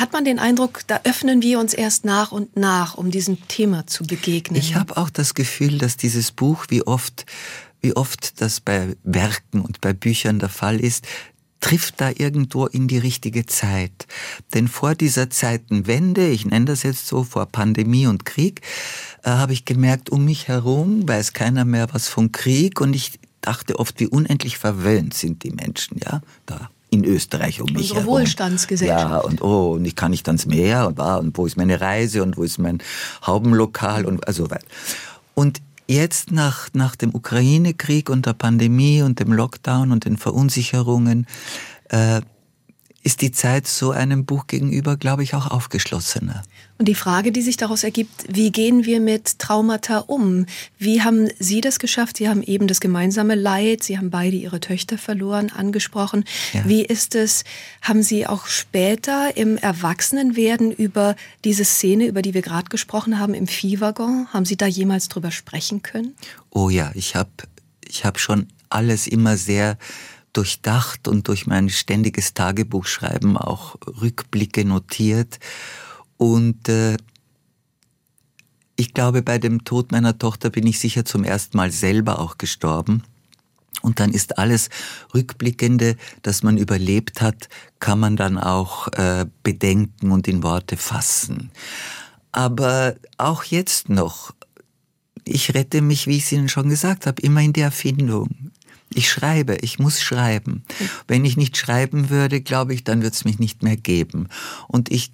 hat 0.00 0.12
man 0.12 0.24
den 0.24 0.38
Eindruck, 0.38 0.80
da 0.86 1.00
öffnen 1.04 1.42
wir 1.42 1.58
uns 1.58 1.74
erst 1.74 2.04
nach 2.04 2.32
und 2.32 2.56
nach, 2.56 2.94
um 2.94 3.10
diesem 3.10 3.46
Thema 3.48 3.86
zu 3.86 4.04
begegnen. 4.04 4.60
Ich 4.60 4.74
habe 4.74 4.96
auch 4.96 5.10
das 5.10 5.34
Gefühl, 5.34 5.78
dass 5.78 5.96
dieses 5.96 6.32
Buch, 6.32 6.66
wie 6.68 6.86
oft, 6.86 7.26
wie 7.80 7.96
oft 7.96 8.40
das 8.40 8.60
bei 8.60 8.96
Werken 9.02 9.60
und 9.60 9.80
bei 9.80 9.92
Büchern 9.92 10.38
der 10.38 10.48
Fall 10.48 10.80
ist, 10.80 11.06
trifft 11.60 12.00
da 12.00 12.10
irgendwo 12.10 12.66
in 12.66 12.86
die 12.86 12.98
richtige 12.98 13.46
Zeit. 13.46 14.06
Denn 14.54 14.68
vor 14.68 14.94
dieser 14.94 15.30
Zeitenwende, 15.30 16.28
ich 16.28 16.44
nenne 16.44 16.66
das 16.66 16.82
jetzt 16.82 17.06
so, 17.06 17.24
vor 17.24 17.46
Pandemie 17.46 18.06
und 18.06 18.24
Krieg, 18.24 18.60
äh, 19.22 19.30
habe 19.30 19.52
ich 19.52 19.64
gemerkt, 19.64 20.10
um 20.10 20.24
mich 20.24 20.48
herum 20.48 21.08
weiß 21.08 21.32
keiner 21.32 21.64
mehr 21.64 21.88
was 21.92 22.08
von 22.08 22.30
Krieg 22.32 22.80
und 22.80 22.94
ich 22.94 23.18
dachte 23.40 23.78
oft, 23.78 23.98
wie 24.00 24.06
unendlich 24.06 24.58
verwöhnt 24.58 25.14
sind 25.14 25.42
die 25.44 25.50
Menschen, 25.50 25.98
ja, 26.04 26.20
da 26.46 26.70
in 26.90 27.04
Österreich 27.04 27.60
um 27.60 27.66
mich 27.72 27.90
Unsere 27.90 28.00
herum. 28.00 28.14
Wohlstandsgesellschaft. 28.14 29.10
Ja, 29.10 29.18
und 29.18 29.42
oh, 29.42 29.72
und 29.72 29.84
ich 29.84 29.96
kann 29.96 30.10
nicht 30.10 30.26
ans 30.28 30.46
Meer 30.46 30.86
und, 30.86 30.98
war, 30.98 31.18
und 31.20 31.36
wo 31.36 31.46
ist 31.46 31.56
meine 31.56 31.80
Reise 31.80 32.22
und 32.22 32.36
wo 32.36 32.42
ist 32.42 32.58
mein 32.58 32.78
Haubenlokal 33.26 34.06
und 34.06 34.26
also 34.26 34.50
weiter. 34.50 34.66
Und 35.34 35.60
jetzt 35.88 36.32
nach, 36.32 36.68
nach 36.72 36.96
dem 36.96 37.14
Ukraine-Krieg 37.14 38.08
und 38.08 38.26
der 38.26 38.32
Pandemie 38.34 39.02
und 39.02 39.20
dem 39.20 39.32
Lockdown 39.32 39.92
und 39.92 40.04
den 40.04 40.16
Verunsicherungen 40.16 41.26
äh, 41.88 42.20
ist 43.06 43.22
die 43.22 43.30
Zeit 43.30 43.68
so 43.68 43.92
einem 43.92 44.24
Buch 44.24 44.48
gegenüber, 44.48 44.96
glaube 44.96 45.22
ich, 45.22 45.34
auch 45.34 45.48
aufgeschlossener. 45.48 46.42
Und 46.76 46.88
die 46.88 46.96
Frage, 46.96 47.30
die 47.30 47.40
sich 47.40 47.56
daraus 47.56 47.84
ergibt, 47.84 48.24
wie 48.28 48.50
gehen 48.50 48.84
wir 48.84 48.98
mit 48.98 49.38
Traumata 49.38 49.98
um? 49.98 50.44
Wie 50.76 51.02
haben 51.02 51.28
Sie 51.38 51.60
das 51.60 51.78
geschafft? 51.78 52.16
Sie 52.16 52.28
haben 52.28 52.42
eben 52.42 52.66
das 52.66 52.80
gemeinsame 52.80 53.36
Leid, 53.36 53.84
Sie 53.84 53.96
haben 53.96 54.10
beide 54.10 54.36
Ihre 54.36 54.58
Töchter 54.58 54.98
verloren, 54.98 55.52
angesprochen. 55.52 56.24
Ja. 56.52 56.68
Wie 56.68 56.84
ist 56.84 57.14
es, 57.14 57.44
haben 57.80 58.02
Sie 58.02 58.26
auch 58.26 58.48
später 58.48 59.36
im 59.36 59.56
Erwachsenenwerden 59.56 60.72
über 60.72 61.14
diese 61.44 61.64
Szene, 61.64 62.06
über 62.06 62.22
die 62.22 62.34
wir 62.34 62.42
gerade 62.42 62.70
gesprochen 62.70 63.20
haben, 63.20 63.34
im 63.34 63.46
Viehwaggon, 63.46 64.26
haben 64.32 64.44
Sie 64.44 64.56
da 64.56 64.66
jemals 64.66 65.06
drüber 65.06 65.30
sprechen 65.30 65.82
können? 65.82 66.16
Oh 66.50 66.70
ja, 66.70 66.90
ich 66.94 67.14
habe 67.14 67.30
ich 67.86 68.04
hab 68.04 68.18
schon 68.18 68.48
alles 68.68 69.06
immer 69.06 69.36
sehr 69.36 69.78
durchdacht 70.36 71.08
und 71.08 71.28
durch 71.28 71.46
mein 71.46 71.68
ständiges 71.68 72.34
Tagebuchschreiben 72.34 73.36
auch 73.36 73.76
Rückblicke 74.00 74.64
notiert. 74.64 75.38
Und 76.16 76.68
äh, 76.68 76.96
ich 78.76 78.92
glaube, 78.92 79.22
bei 79.22 79.38
dem 79.38 79.64
Tod 79.64 79.92
meiner 79.92 80.18
Tochter 80.18 80.50
bin 80.50 80.66
ich 80.66 80.78
sicher 80.78 81.04
zum 81.04 81.24
ersten 81.24 81.56
Mal 81.56 81.70
selber 81.70 82.18
auch 82.20 82.38
gestorben. 82.38 83.02
Und 83.82 84.00
dann 84.00 84.12
ist 84.12 84.38
alles 84.38 84.68
Rückblickende, 85.14 85.96
das 86.22 86.42
man 86.42 86.56
überlebt 86.58 87.20
hat, 87.20 87.48
kann 87.78 88.00
man 88.00 88.16
dann 88.16 88.38
auch 88.38 88.88
äh, 88.88 89.26
bedenken 89.42 90.10
und 90.10 90.28
in 90.28 90.42
Worte 90.42 90.76
fassen. 90.76 91.50
Aber 92.32 92.96
auch 93.16 93.44
jetzt 93.44 93.88
noch, 93.88 94.34
ich 95.24 95.54
rette 95.54 95.82
mich, 95.82 96.06
wie 96.06 96.16
ich 96.16 96.24
es 96.24 96.32
Ihnen 96.32 96.48
schon 96.48 96.68
gesagt 96.68 97.06
habe, 97.06 97.22
immer 97.22 97.40
in 97.40 97.52
der 97.52 97.66
Erfindung. 97.66 98.52
Ich 98.94 99.10
schreibe, 99.10 99.56
ich 99.56 99.78
muss 99.78 100.00
schreiben. 100.00 100.64
Wenn 101.08 101.24
ich 101.24 101.36
nicht 101.36 101.56
schreiben 101.56 102.08
würde, 102.10 102.40
glaube 102.40 102.74
ich, 102.74 102.84
dann 102.84 103.02
wird 103.02 103.14
es 103.14 103.24
mich 103.24 103.38
nicht 103.38 103.62
mehr 103.62 103.76
geben. 103.76 104.28
Und 104.68 104.90
ich, 104.90 105.12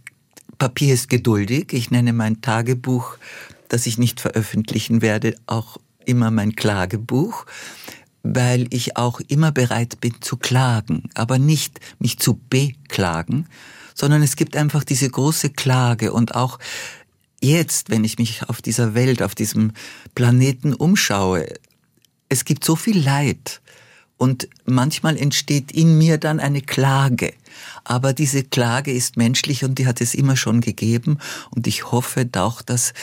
Papier 0.58 0.94
ist 0.94 1.08
geduldig. 1.08 1.72
Ich 1.72 1.90
nenne 1.90 2.12
mein 2.12 2.40
Tagebuch, 2.42 3.16
das 3.68 3.86
ich 3.86 3.96
nicht 3.96 4.20
veröffentlichen 4.20 5.00
werde, 5.00 5.34
auch 5.46 5.78
immer 6.04 6.30
mein 6.30 6.54
Klagebuch, 6.54 7.46
weil 8.22 8.66
ich 8.70 8.96
auch 8.96 9.20
immer 9.20 9.50
bereit 9.50 10.00
bin 10.00 10.14
zu 10.20 10.36
klagen, 10.36 11.08
aber 11.14 11.38
nicht 11.38 11.80
mich 11.98 12.18
zu 12.18 12.38
beklagen, 12.50 13.46
sondern 13.94 14.22
es 14.22 14.36
gibt 14.36 14.56
einfach 14.56 14.84
diese 14.84 15.08
große 15.08 15.50
Klage 15.50 16.12
und 16.12 16.34
auch 16.34 16.58
jetzt, 17.40 17.90
wenn 17.90 18.04
ich 18.04 18.18
mich 18.18 18.48
auf 18.48 18.62
dieser 18.62 18.94
Welt, 18.94 19.22
auf 19.22 19.34
diesem 19.34 19.72
Planeten 20.14 20.74
umschaue, 20.74 21.46
es 22.28 22.44
gibt 22.44 22.64
so 22.64 22.76
viel 22.76 22.98
Leid 22.98 23.61
und 24.22 24.48
manchmal 24.66 25.16
entsteht 25.16 25.72
in 25.72 25.98
mir 25.98 26.16
dann 26.16 26.38
eine 26.38 26.62
Klage. 26.62 27.34
Aber 27.82 28.12
diese 28.12 28.44
Klage 28.44 28.92
ist 28.92 29.16
menschlich 29.16 29.64
und 29.64 29.80
die 29.80 29.86
hat 29.88 30.00
es 30.00 30.14
immer 30.14 30.36
schon 30.36 30.60
gegeben. 30.60 31.18
Und 31.50 31.66
ich 31.66 31.90
hoffe 31.90 32.30
auch, 32.36 32.62
dass, 32.62 32.94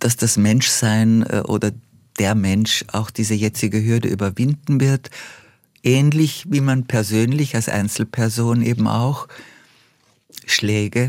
dass 0.00 0.18
das 0.18 0.36
Menschsein 0.36 1.22
äh, 1.22 1.40
oder 1.46 1.72
der 2.18 2.34
Mensch 2.34 2.84
auch 2.92 3.10
diese 3.10 3.32
jetzige 3.32 3.82
Hürde 3.82 4.08
überwinden 4.08 4.82
wird. 4.82 5.08
Ähnlich 5.82 6.44
wie 6.50 6.60
man 6.60 6.84
persönlich 6.84 7.54
als 7.54 7.70
Einzelperson 7.70 8.60
eben 8.60 8.86
auch 8.86 9.28
Schläge 10.44 11.08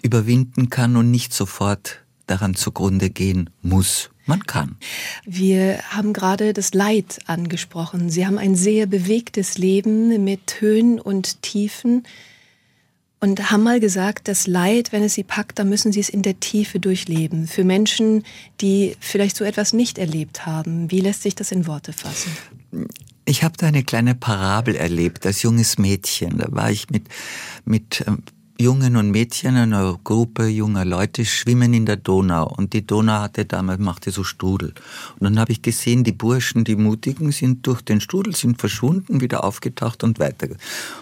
überwinden 0.00 0.70
kann 0.70 0.94
und 0.94 1.10
nicht 1.10 1.34
sofort 1.34 2.04
daran 2.28 2.54
zugrunde 2.54 3.10
gehen 3.10 3.50
muss. 3.62 4.11
Man 4.26 4.44
kann. 4.44 4.76
Wir 5.24 5.80
haben 5.90 6.12
gerade 6.12 6.52
das 6.52 6.74
Leid 6.74 7.18
angesprochen. 7.26 8.08
Sie 8.08 8.26
haben 8.26 8.38
ein 8.38 8.54
sehr 8.54 8.86
bewegtes 8.86 9.58
Leben 9.58 10.22
mit 10.24 10.60
Höhen 10.60 11.00
und 11.00 11.42
Tiefen 11.42 12.04
und 13.22 13.52
haben 13.52 13.62
mal 13.62 13.78
gesagt, 13.78 14.26
das 14.26 14.48
Leid, 14.48 14.90
wenn 14.90 15.04
es 15.04 15.14
Sie 15.14 15.22
packt, 15.22 15.60
dann 15.60 15.68
müssen 15.68 15.92
Sie 15.92 16.00
es 16.00 16.08
in 16.08 16.22
der 16.22 16.40
Tiefe 16.40 16.80
durchleben. 16.80 17.46
Für 17.46 17.62
Menschen, 17.62 18.24
die 18.60 18.96
vielleicht 18.98 19.36
so 19.36 19.44
etwas 19.44 19.72
nicht 19.72 19.98
erlebt 19.98 20.44
haben, 20.44 20.90
wie 20.90 21.00
lässt 21.00 21.22
sich 21.22 21.36
das 21.36 21.52
in 21.52 21.68
Worte 21.68 21.92
fassen? 21.92 22.32
Ich 23.24 23.44
habe 23.44 23.56
da 23.56 23.68
eine 23.68 23.84
kleine 23.84 24.16
Parabel 24.16 24.74
erlebt 24.74 25.24
als 25.24 25.42
junges 25.42 25.78
Mädchen. 25.78 26.38
Da 26.38 26.46
war 26.50 26.72
ich 26.72 26.90
mit, 26.90 27.06
mit 27.64 28.02
ähm, 28.08 28.24
Jungen 28.62 28.94
und 28.94 29.10
Mädchen, 29.10 29.56
eine 29.56 29.98
Gruppe 30.04 30.46
junger 30.46 30.84
Leute 30.84 31.24
schwimmen 31.24 31.74
in 31.74 31.84
der 31.84 31.96
Donau 31.96 32.46
und 32.46 32.72
die 32.74 32.86
Donau 32.86 33.14
hatte 33.14 33.44
damals 33.44 33.80
machte 33.80 34.12
so 34.12 34.22
Strudel. 34.22 34.72
Und 35.18 35.24
dann 35.24 35.40
habe 35.40 35.50
ich 35.50 35.62
gesehen, 35.62 36.04
die 36.04 36.12
Burschen, 36.12 36.62
die 36.62 36.76
Mutigen, 36.76 37.32
sind 37.32 37.66
durch 37.66 37.82
den 37.82 38.00
Strudel, 38.00 38.36
sind 38.36 38.60
verschwunden, 38.60 39.20
wieder 39.20 39.42
aufgetaucht 39.42 40.04
und 40.04 40.20
weiter. 40.20 40.46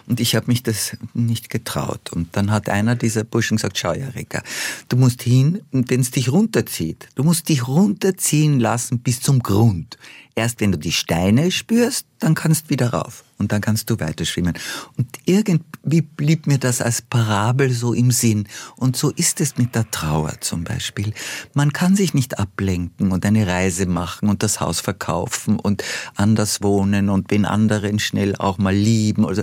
Und 0.07 0.21
ich 0.21 0.35
habe 0.37 0.47
mich 0.47 0.63
das 0.63 0.97
nicht 1.13 1.51
getraut. 1.51 2.11
Und 2.15 2.35
dann 2.35 2.51
hat 2.51 2.71
einer 2.71 2.97
dieser 2.97 3.25
Burschen 3.25 3.59
gesagt, 3.59 3.77
schau 3.77 3.93
ja, 3.93 4.09
Reka, 4.09 4.43
du 4.89 4.97
musst 4.97 5.23
hin, 5.23 5.61
wenn 5.71 6.01
es 6.01 6.11
dich 6.11 6.33
runterzieht, 6.33 7.11
du 7.15 7.25
musst 7.25 7.51
dich 7.51 7.69
runterziehen 7.69 8.59
lassen 8.59 9.01
bis 9.01 9.21
zum 9.21 9.41
Grund. 9.41 9.99
Erst 10.35 10.63
wenn 10.63 10.73
du 10.73 10.79
die 10.79 10.93
Steine 10.93 11.51
spürst, 11.51 12.07
dann 12.21 12.35
kannst 12.35 12.67
du 12.67 12.71
wieder 12.71 12.95
rauf 12.95 13.23
und 13.41 13.53
dann 13.53 13.61
kannst 13.61 13.91
du 13.91 13.99
weiter 13.99 14.25
schwimmen. 14.25 14.55
Und 14.97 15.09
irgendwie 15.25 16.03
blieb 16.03 16.47
mir 16.47 16.59
das 16.59 16.81
als 16.81 17.03
Parabel 17.03 17.73
so 17.73 17.95
im 17.95 18.11
Sinn. 18.11 18.47
Und 18.77 18.97
so 18.97 19.11
ist 19.11 19.41
es 19.41 19.57
mit 19.57 19.75
der 19.75 19.91
Trauer 19.91 20.41
zum 20.41 20.63
Beispiel. 20.63 21.13
Man 21.55 21.73
kann 21.73 21.97
sich 21.97 22.15
nicht 22.15 22.39
ablenken 22.39 23.11
und 23.11 23.25
eine 23.25 23.47
Reise 23.47 23.87
machen 23.87 24.29
und 24.29 24.43
das 24.43 24.61
Haus 24.61 24.81
verkaufen 24.81 25.59
und 25.59 25.83
anders 26.15 26.63
wohnen 26.63 27.09
und 27.09 27.31
den 27.31 27.47
anderen 27.47 27.99
schnell 27.99 28.37
auch 28.37 28.59
mal 28.59 28.75
lieben. 28.75 29.27
Also 29.27 29.43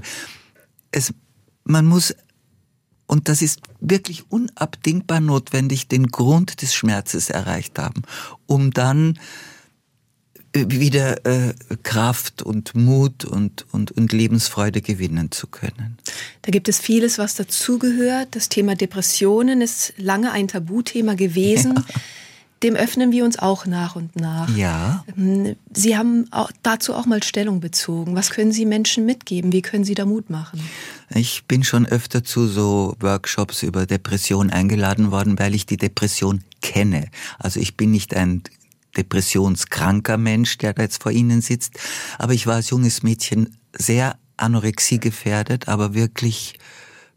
es, 0.92 1.14
man 1.66 1.86
muss 1.86 2.16
und 3.08 3.30
das 3.30 3.42
ist 3.42 3.62
wirklich 3.80 4.30
unabdingbar 4.30 5.22
notwendig, 5.22 5.88
den 5.88 6.08
Grund 6.08 6.62
des 6.62 6.76
Schmerzes 6.76 7.30
erreicht 7.30 7.80
haben, 7.80 8.02
um 8.48 8.72
dann 8.72 9.18
wieder 10.54 11.26
äh, 11.26 11.54
Kraft 11.84 12.42
und 12.42 12.76
Mut 12.76 13.26
und, 13.26 13.66
und, 13.72 13.92
und 13.92 14.12
Lebensfreude 14.12 14.82
gewinnen 14.82 15.32
zu 15.32 15.48
können. 15.48 15.98
Da 16.42 16.52
gibt 16.52 16.70
es 16.70 16.80
vieles, 16.80 17.18
was 17.18 17.36
dazugehört. 17.36 18.30
Das 18.32 18.50
Thema 18.50 18.76
Depressionen 18.76 19.62
ist 19.62 19.94
lange 19.98 20.32
ein 20.32 20.48
Tabuthema 20.48 21.14
gewesen. 21.14 21.74
Ja. 21.76 21.84
Dem 22.64 22.76
öffnen 22.76 23.12
wir 23.12 23.24
uns 23.24 23.38
auch 23.38 23.68
nach 23.68 23.96
und 23.96 24.16
nach. 24.16 24.50
Ja. 24.58 25.06
Ähm, 25.16 25.56
Sie 25.72 25.96
haben 25.96 26.28
dazu 26.64 26.96
auch 26.96 27.06
mal 27.06 27.22
Stellung 27.22 27.60
bezogen. 27.60 28.16
Was 28.16 28.32
können 28.32 28.52
Sie 28.52 28.66
Menschen 28.66 29.06
mitgeben? 29.06 29.54
Wie 29.54 29.62
können 29.62 29.84
Sie 29.84 29.94
da 29.94 30.06
Mut 30.06 30.32
machen? 30.32 30.60
Ich 31.14 31.46
bin 31.46 31.64
schon 31.64 31.86
öfter 31.86 32.24
zu 32.24 32.48
so 32.48 32.96
Workshops 33.00 33.62
über 33.62 33.86
Depression 33.86 34.50
eingeladen 34.50 35.12
worden, 35.12 35.38
weil 35.38 35.54
ich 35.54 35.68
die 35.68 35.78
Depression 35.78 36.44
kenne. 36.62 37.10
Also 37.38 37.60
ich 37.60 37.78
bin 37.78 37.92
nicht 37.92 38.16
ein 38.16 38.42
depressionskranker 38.98 40.18
Mensch, 40.18 40.58
der 40.58 40.74
da 40.74 40.84
jetzt 40.84 41.04
vor 41.04 41.12
Ihnen 41.12 41.42
sitzt. 41.42 41.80
Aber 42.18 42.34
ich 42.34 42.48
war 42.48 42.56
als 42.56 42.70
junges 42.70 43.04
Mädchen 43.04 43.58
sehr 43.74 44.18
Anorexie 44.38 45.00
gefährdet, 45.00 45.68
aber 45.68 45.94
wirklich 45.94 46.60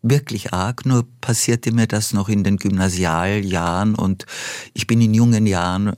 wirklich 0.03 0.53
arg, 0.53 0.87
nur 0.87 1.07
passierte 1.21 1.73
mir 1.73 1.87
das 1.87 2.13
noch 2.13 2.29
in 2.29 2.43
den 2.43 2.57
Gymnasialjahren 2.57 3.95
und 3.95 4.25
ich 4.73 4.87
bin 4.87 5.01
in 5.01 5.13
jungen 5.13 5.47
Jahren 5.47 5.95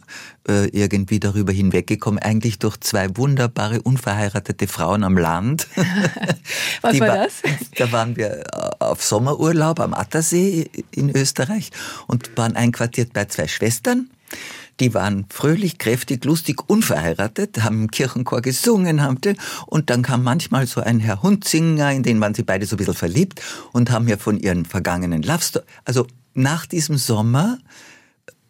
äh, 0.48 0.68
irgendwie 0.70 1.20
darüber 1.20 1.52
hinweggekommen, 1.52 2.18
eigentlich 2.18 2.58
durch 2.58 2.78
zwei 2.80 3.16
wunderbare 3.16 3.82
unverheiratete 3.82 4.66
Frauen 4.66 5.04
am 5.04 5.16
Land. 5.16 5.68
Was 6.82 7.00
war 7.00 7.06
das? 7.06 7.42
Da 7.76 7.90
waren 7.90 8.16
wir 8.16 8.44
auf 8.80 9.02
Sommerurlaub 9.02 9.80
am 9.80 9.94
Attersee 9.94 10.68
in 10.90 11.10
Österreich 11.10 11.70
und 12.06 12.36
waren 12.36 12.54
einquartiert 12.54 13.12
bei 13.12 13.24
zwei 13.24 13.48
Schwestern. 13.48 14.10
Die 14.82 14.94
waren 14.94 15.26
fröhlich, 15.28 15.78
kräftig, 15.78 16.24
lustig, 16.24 16.68
unverheiratet, 16.68 17.62
haben 17.62 17.82
im 17.82 17.90
Kirchenchor 17.90 18.40
gesungen, 18.40 19.00
haben 19.00 19.18
und 19.66 19.90
dann 19.90 20.02
kam 20.02 20.24
manchmal 20.24 20.66
so 20.66 20.80
ein 20.80 20.98
Herr 20.98 21.22
Hundzinger, 21.22 21.92
in 21.92 22.02
den 22.02 22.20
waren 22.20 22.34
sie 22.34 22.42
beide 22.42 22.66
so 22.66 22.74
ein 22.74 22.78
bisschen 22.78 22.94
verliebt 22.94 23.40
und 23.70 23.92
haben 23.92 24.08
ja 24.08 24.16
von 24.16 24.40
ihren 24.40 24.64
vergangenen 24.64 25.22
Love 25.22 25.42
Story, 25.42 25.64
also 25.84 26.08
nach 26.34 26.66
diesem 26.66 26.96
Sommer 26.96 27.58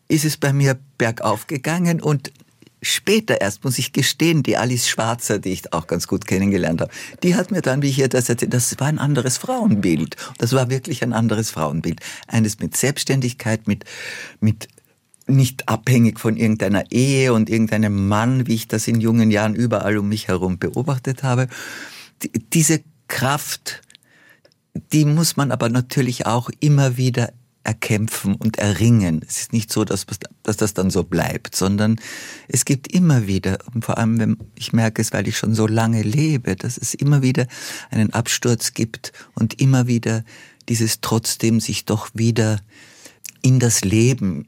ist 0.09 0.25
es 0.25 0.39
bei 0.39 0.55
mir 0.55 0.79
bergauf 0.97 1.49
gegangen 1.49 2.01
und 2.01 2.33
später 2.81 3.43
erst, 3.43 3.65
muss 3.65 3.79
ich 3.79 3.93
gestehen, 3.93 4.43
die 4.43 4.57
Alice 4.57 4.89
Schwarzer, 4.89 5.39
die 5.39 5.51
ich 5.51 5.73
auch 5.75 5.87
ganz 5.87 6.07
gut 6.07 6.27
kennengelernt 6.27 6.81
habe, 6.81 6.93
die 7.23 7.35
hat 7.35 7.51
mir 7.51 7.61
dann, 7.61 7.83
wie 7.83 7.89
ich 7.89 7.99
ihr 7.99 8.09
das 8.09 8.31
erzählt, 8.31 8.55
das 8.55 8.75
war 8.81 8.87
ein 8.87 8.99
anderes 8.99 9.37
Frauenbild. 9.37 10.17
Das 10.39 10.53
war 10.53 10.71
wirklich 10.71 11.03
ein 11.03 11.13
anderes 11.13 11.51
Frauenbild. 11.51 12.01
Eines 12.27 12.59
mit 12.59 12.77
Selbstständigkeit, 12.77 13.69
mit, 13.69 13.85
mit 14.41 14.69
nicht 15.27 15.69
abhängig 15.69 16.19
von 16.21 16.37
irgendeiner 16.37 16.91
Ehe 16.91 17.33
und 17.33 17.49
irgendeinem 17.49 18.09
Mann, 18.09 18.47
wie 18.47 18.55
ich 18.55 18.69
das 18.69 18.89
in 18.89 19.01
jungen 19.01 19.31
Jahren 19.31 19.55
überall 19.55 19.99
um 19.99 20.09
mich 20.09 20.29
herum 20.29 20.59
beobachtet 20.59 21.23
habe. 21.23 21.49
Diese 22.53 22.83
Kraft, 23.09 23.83
die 24.93 25.05
muss 25.05 25.37
man 25.37 25.53
aber 25.53 25.69
natürlich 25.69 26.27
auch 26.27 26.51
immer 26.61 26.97
wieder 26.97 27.33
erkämpfen 27.65 28.35
und 28.35 28.59
erringen. 28.59 29.21
Es 29.27 29.41
ist 29.41 29.53
nicht 29.53 29.73
so, 29.73 29.85
dass, 29.85 30.07
dass 30.43 30.57
das 30.57 30.75
dann 30.75 30.91
so 30.91 31.05
bleibt, 31.05 31.55
sondern 31.55 32.01
es 32.49 32.65
gibt 32.65 32.93
immer 32.93 33.27
wieder, 33.27 33.59
vor 33.81 33.99
allem, 33.99 34.19
wenn 34.19 34.37
ich 34.57 34.73
merke 34.73 35.01
es, 35.01 35.13
weil 35.13 35.29
ich 35.29 35.39
schon 35.39 35.55
so 35.55 35.67
lange 35.67 36.03
lebe, 36.03 36.57
dass 36.57 36.77
es 36.77 36.95
immer 36.95 37.23
wieder 37.23 37.47
einen 37.91 38.13
Absturz 38.13 38.75
gibt 38.75 39.13
und 39.35 39.61
immer 39.61 39.87
wieder 39.87 40.25
dieses 40.69 41.01
trotzdem 41.01 41.61
sich 41.61 41.85
doch 41.85 42.09
wieder 42.15 42.61
in 43.43 43.61
das 43.61 43.83
Leben 43.83 44.47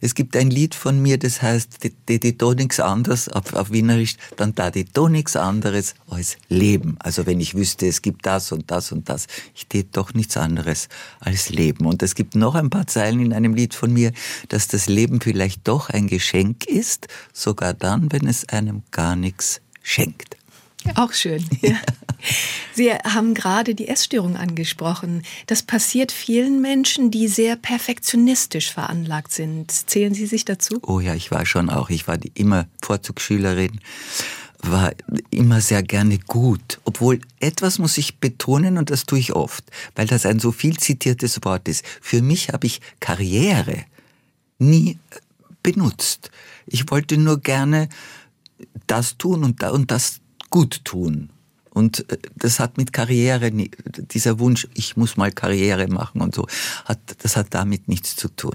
es 0.00 0.14
gibt 0.14 0.36
ein 0.36 0.50
Lied 0.50 0.74
von 0.74 1.00
mir, 1.00 1.18
das 1.18 1.42
heißt, 1.42 1.78
die, 2.08 2.20
die 2.20 2.36
do 2.36 2.54
nichts 2.54 2.80
anderes, 2.80 3.28
auf, 3.28 3.54
auf 3.54 3.70
Wienerisch, 3.70 4.16
dann 4.36 4.54
da 4.54 4.70
die 4.70 4.84
do 4.84 5.08
nichts 5.08 5.36
anderes 5.36 5.94
als 6.08 6.36
Leben. 6.48 6.96
Also 6.98 7.26
wenn 7.26 7.40
ich 7.40 7.54
wüsste, 7.54 7.86
es 7.86 8.02
gibt 8.02 8.26
das 8.26 8.52
und 8.52 8.70
das 8.70 8.92
und 8.92 9.08
das, 9.08 9.26
ich 9.54 9.66
tät 9.66 9.96
doch 9.96 10.14
nichts 10.14 10.36
anderes 10.36 10.88
als 11.20 11.50
Leben. 11.50 11.86
Und 11.86 12.02
es 12.02 12.14
gibt 12.14 12.34
noch 12.34 12.54
ein 12.54 12.70
paar 12.70 12.86
Zeilen 12.86 13.20
in 13.20 13.32
einem 13.32 13.54
Lied 13.54 13.74
von 13.74 13.92
mir, 13.92 14.12
dass 14.48 14.68
das 14.68 14.88
Leben 14.88 15.20
vielleicht 15.20 15.66
doch 15.68 15.90
ein 15.90 16.06
Geschenk 16.06 16.66
ist, 16.66 17.08
sogar 17.32 17.74
dann, 17.74 18.10
wenn 18.12 18.26
es 18.26 18.48
einem 18.48 18.82
gar 18.90 19.16
nichts 19.16 19.60
schenkt. 19.82 20.39
Auch 20.94 21.12
schön. 21.12 21.44
Ja. 21.62 21.76
Sie 22.74 22.92
haben 22.92 23.32
gerade 23.32 23.74
die 23.74 23.88
Essstörung 23.88 24.36
angesprochen. 24.36 25.22
Das 25.46 25.62
passiert 25.62 26.12
vielen 26.12 26.60
Menschen, 26.60 27.10
die 27.10 27.28
sehr 27.28 27.56
perfektionistisch 27.56 28.72
veranlagt 28.72 29.32
sind. 29.32 29.70
Zählen 29.70 30.12
Sie 30.12 30.26
sich 30.26 30.44
dazu? 30.44 30.80
Oh 30.82 31.00
ja, 31.00 31.14
ich 31.14 31.30
war 31.30 31.46
schon 31.46 31.70
auch. 31.70 31.88
Ich 31.88 32.08
war 32.08 32.18
immer 32.34 32.66
Vorzugsschülerin, 32.82 33.80
war 34.62 34.92
immer 35.30 35.62
sehr 35.62 35.82
gerne 35.82 36.18
gut. 36.18 36.78
Obwohl 36.84 37.20
etwas 37.40 37.78
muss 37.78 37.96
ich 37.96 38.18
betonen 38.18 38.76
und 38.76 38.90
das 38.90 39.04
tue 39.04 39.18
ich 39.18 39.32
oft, 39.32 39.64
weil 39.94 40.06
das 40.06 40.26
ein 40.26 40.40
so 40.40 40.52
viel 40.52 40.76
zitiertes 40.76 41.42
Wort 41.42 41.68
ist. 41.68 41.84
Für 42.02 42.20
mich 42.20 42.50
habe 42.50 42.66
ich 42.66 42.80
Karriere 43.00 43.84
nie 44.58 44.98
benutzt. 45.62 46.30
Ich 46.66 46.90
wollte 46.90 47.16
nur 47.16 47.40
gerne 47.40 47.88
das 48.86 49.16
tun 49.16 49.44
und 49.44 49.90
das 49.90 50.19
gut 50.50 50.84
tun. 50.84 51.30
Und 51.72 52.10
äh, 52.10 52.18
das 52.36 52.58
hat 52.58 52.76
mit 52.76 52.92
Karriere, 52.92 53.50
dieser 53.52 54.38
Wunsch, 54.38 54.66
ich 54.74 54.96
muss 54.96 55.16
mal 55.16 55.30
Karriere 55.30 55.86
machen 55.88 56.20
und 56.20 56.34
so, 56.34 56.46
hat, 56.84 56.98
das 57.22 57.36
hat 57.36 57.48
damit 57.50 57.88
nichts 57.88 58.16
zu 58.16 58.28
tun. 58.28 58.54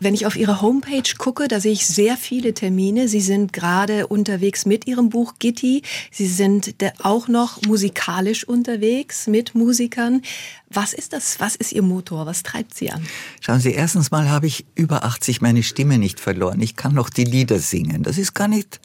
Wenn 0.00 0.14
ich 0.14 0.26
auf 0.26 0.36
Ihre 0.36 0.62
Homepage 0.62 1.02
gucke, 1.18 1.48
da 1.48 1.60
sehe 1.60 1.72
ich 1.72 1.86
sehr 1.86 2.16
viele 2.16 2.54
Termine. 2.54 3.08
Sie 3.08 3.20
sind 3.20 3.52
gerade 3.52 4.06
unterwegs 4.06 4.64
mit 4.64 4.86
Ihrem 4.86 5.10
Buch 5.10 5.34
Gitti. 5.38 5.82
Sie 6.10 6.28
sind 6.28 6.74
auch 7.02 7.28
noch 7.28 7.60
musikalisch 7.62 8.44
unterwegs 8.44 9.26
mit 9.26 9.54
Musikern. 9.54 10.22
Was 10.70 10.92
ist 10.92 11.12
das? 11.12 11.40
Was 11.40 11.56
ist 11.56 11.72
Ihr 11.72 11.82
Motor? 11.82 12.26
Was 12.26 12.42
treibt 12.42 12.74
Sie 12.74 12.90
an? 12.90 13.04
Schauen 13.40 13.60
Sie, 13.60 13.72
erstens 13.72 14.10
mal 14.10 14.30
habe 14.30 14.46
ich 14.46 14.64
über 14.74 15.04
80 15.04 15.40
meine 15.40 15.62
Stimme 15.62 15.98
nicht 15.98 16.20
verloren. 16.20 16.60
Ich 16.60 16.76
kann 16.76 16.94
noch 16.94 17.10
die 17.10 17.24
Lieder 17.24 17.58
singen. 17.58 18.04
Das 18.04 18.18
ist 18.18 18.34
gar 18.34 18.48
nicht 18.48 18.80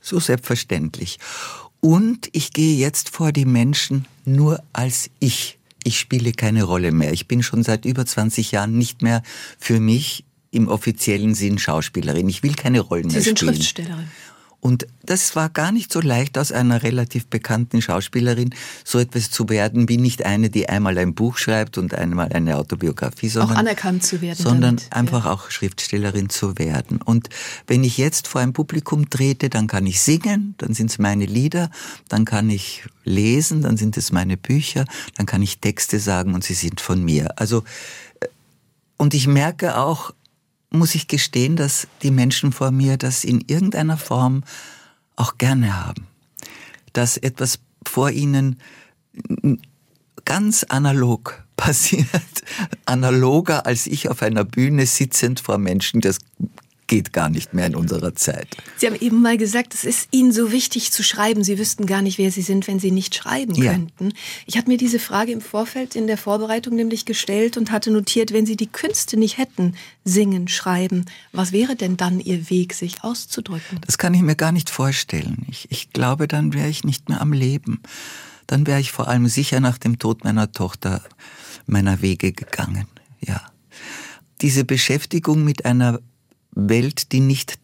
so 0.00 0.20
selbstverständlich. 0.20 1.18
Und 1.86 2.30
ich 2.32 2.52
gehe 2.52 2.76
jetzt 2.76 3.10
vor 3.10 3.30
die 3.30 3.44
Menschen 3.44 4.06
nur 4.24 4.60
als 4.72 5.08
ich. 5.20 5.56
Ich 5.84 6.00
spiele 6.00 6.32
keine 6.32 6.64
Rolle 6.64 6.90
mehr. 6.90 7.12
Ich 7.12 7.28
bin 7.28 7.44
schon 7.44 7.62
seit 7.62 7.84
über 7.84 8.04
20 8.04 8.50
Jahren 8.50 8.76
nicht 8.76 9.02
mehr 9.02 9.22
für 9.56 9.78
mich 9.78 10.24
im 10.50 10.66
offiziellen 10.66 11.36
Sinn 11.36 11.58
Schauspielerin. 11.58 12.28
Ich 12.28 12.42
will 12.42 12.54
keine 12.54 12.80
Rollen 12.80 13.08
Sie 13.08 13.14
mehr 13.14 13.22
spielen. 13.22 13.36
Sie 13.36 13.44
sind 13.44 13.56
Schriftstellerin. 13.56 14.08
Und 14.66 14.88
das 15.04 15.36
war 15.36 15.48
gar 15.48 15.70
nicht 15.70 15.92
so 15.92 16.00
leicht, 16.00 16.36
aus 16.36 16.50
einer 16.50 16.82
relativ 16.82 17.28
bekannten 17.28 17.80
Schauspielerin 17.80 18.52
so 18.82 18.98
etwas 18.98 19.30
zu 19.30 19.48
werden, 19.48 19.88
wie 19.88 19.96
nicht 19.96 20.26
eine, 20.26 20.50
die 20.50 20.68
einmal 20.68 20.98
ein 20.98 21.14
Buch 21.14 21.38
schreibt 21.38 21.78
und 21.78 21.94
einmal 21.94 22.32
eine 22.32 22.56
Autobiografie, 22.56 23.28
sondern, 23.28 23.52
auch 23.52 23.60
anerkannt 23.60 24.02
zu 24.02 24.20
werden, 24.20 24.42
sondern 24.42 24.76
damit, 24.78 24.92
einfach 24.92 25.24
ja. 25.24 25.30
auch 25.30 25.52
Schriftstellerin 25.52 26.30
zu 26.30 26.58
werden. 26.58 27.00
Und 27.00 27.28
wenn 27.68 27.84
ich 27.84 27.96
jetzt 27.96 28.26
vor 28.26 28.40
ein 28.40 28.52
Publikum 28.52 29.08
trete, 29.08 29.50
dann 29.50 29.68
kann 29.68 29.86
ich 29.86 30.00
singen, 30.00 30.56
dann 30.58 30.74
sind 30.74 30.90
es 30.90 30.98
meine 30.98 31.26
Lieder, 31.26 31.70
dann 32.08 32.24
kann 32.24 32.50
ich 32.50 32.82
lesen, 33.04 33.62
dann 33.62 33.76
sind 33.76 33.96
es 33.96 34.10
meine 34.10 34.36
Bücher, 34.36 34.84
dann 35.14 35.26
kann 35.26 35.42
ich 35.42 35.60
Texte 35.60 36.00
sagen 36.00 36.34
und 36.34 36.42
sie 36.42 36.54
sind 36.54 36.80
von 36.80 37.04
mir. 37.04 37.38
Also 37.38 37.62
äh, 38.18 38.26
und 38.96 39.14
ich 39.14 39.28
merke 39.28 39.78
auch, 39.78 40.12
muss 40.70 40.94
ich 40.94 41.08
gestehen, 41.08 41.56
dass 41.56 41.88
die 42.02 42.10
Menschen 42.10 42.52
vor 42.52 42.70
mir 42.70 42.96
das 42.96 43.24
in 43.24 43.40
irgendeiner 43.46 43.96
Form 43.96 44.44
auch 45.16 45.38
gerne 45.38 45.84
haben. 45.84 46.06
Dass 46.92 47.16
etwas 47.16 47.58
vor 47.86 48.10
ihnen 48.10 48.60
ganz 50.24 50.64
analog 50.64 51.42
passiert, 51.56 52.08
analoger 52.84 53.66
als 53.66 53.86
ich 53.86 54.08
auf 54.10 54.22
einer 54.22 54.44
Bühne 54.44 54.86
sitzend 54.86 55.40
vor 55.40 55.58
Menschen, 55.58 56.00
das 56.00 56.18
geht 56.86 57.12
gar 57.12 57.28
nicht 57.28 57.54
mehr 57.54 57.66
in 57.66 57.74
unserer 57.74 58.14
Zeit. 58.14 58.48
Sie 58.76 58.86
haben 58.86 58.96
eben 59.00 59.20
mal 59.22 59.36
gesagt, 59.36 59.74
es 59.74 59.84
ist 59.84 60.08
Ihnen 60.12 60.32
so 60.32 60.52
wichtig 60.52 60.92
zu 60.92 61.02
schreiben. 61.02 61.42
Sie 61.44 61.58
wüssten 61.58 61.86
gar 61.86 62.02
nicht, 62.02 62.18
wer 62.18 62.30
Sie 62.30 62.42
sind, 62.42 62.66
wenn 62.68 62.78
Sie 62.78 62.90
nicht 62.90 63.14
schreiben 63.14 63.54
Ja. 63.54 63.72
könnten. 63.72 64.12
Ich 64.46 64.56
hatte 64.56 64.68
mir 64.68 64.76
diese 64.78 64.98
Frage 64.98 65.32
im 65.32 65.40
Vorfeld 65.40 65.96
in 65.96 66.06
der 66.06 66.18
Vorbereitung 66.18 66.74
nämlich 66.76 67.04
gestellt 67.04 67.56
und 67.56 67.70
hatte 67.70 67.90
notiert, 67.90 68.32
wenn 68.32 68.46
Sie 68.46 68.56
die 68.56 68.68
Künste 68.68 69.16
nicht 69.16 69.38
hätten, 69.38 69.74
singen, 70.04 70.48
schreiben, 70.48 71.04
was 71.32 71.52
wäre 71.52 71.76
denn 71.76 71.96
dann 71.96 72.20
Ihr 72.20 72.50
Weg, 72.50 72.74
sich 72.74 73.02
auszudrücken? 73.02 73.80
Das 73.86 73.98
kann 73.98 74.14
ich 74.14 74.22
mir 74.22 74.36
gar 74.36 74.52
nicht 74.52 74.70
vorstellen. 74.70 75.44
Ich, 75.48 75.70
ich 75.70 75.90
glaube, 75.92 76.28
dann 76.28 76.52
wäre 76.52 76.68
ich 76.68 76.84
nicht 76.84 77.08
mehr 77.08 77.20
am 77.20 77.32
Leben. 77.32 77.80
Dann 78.46 78.66
wäre 78.66 78.80
ich 78.80 78.92
vor 78.92 79.08
allem 79.08 79.26
sicher 79.26 79.60
nach 79.60 79.78
dem 79.78 79.98
Tod 79.98 80.22
meiner 80.24 80.52
Tochter 80.52 81.02
meiner 81.66 82.00
Wege 82.00 82.32
gegangen. 82.32 82.86
Ja. 83.20 83.40
Diese 84.40 84.64
Beschäftigung 84.64 85.42
mit 85.44 85.64
einer 85.64 86.00
Welt, 86.56 87.12
die 87.12 87.20
nicht 87.20 87.58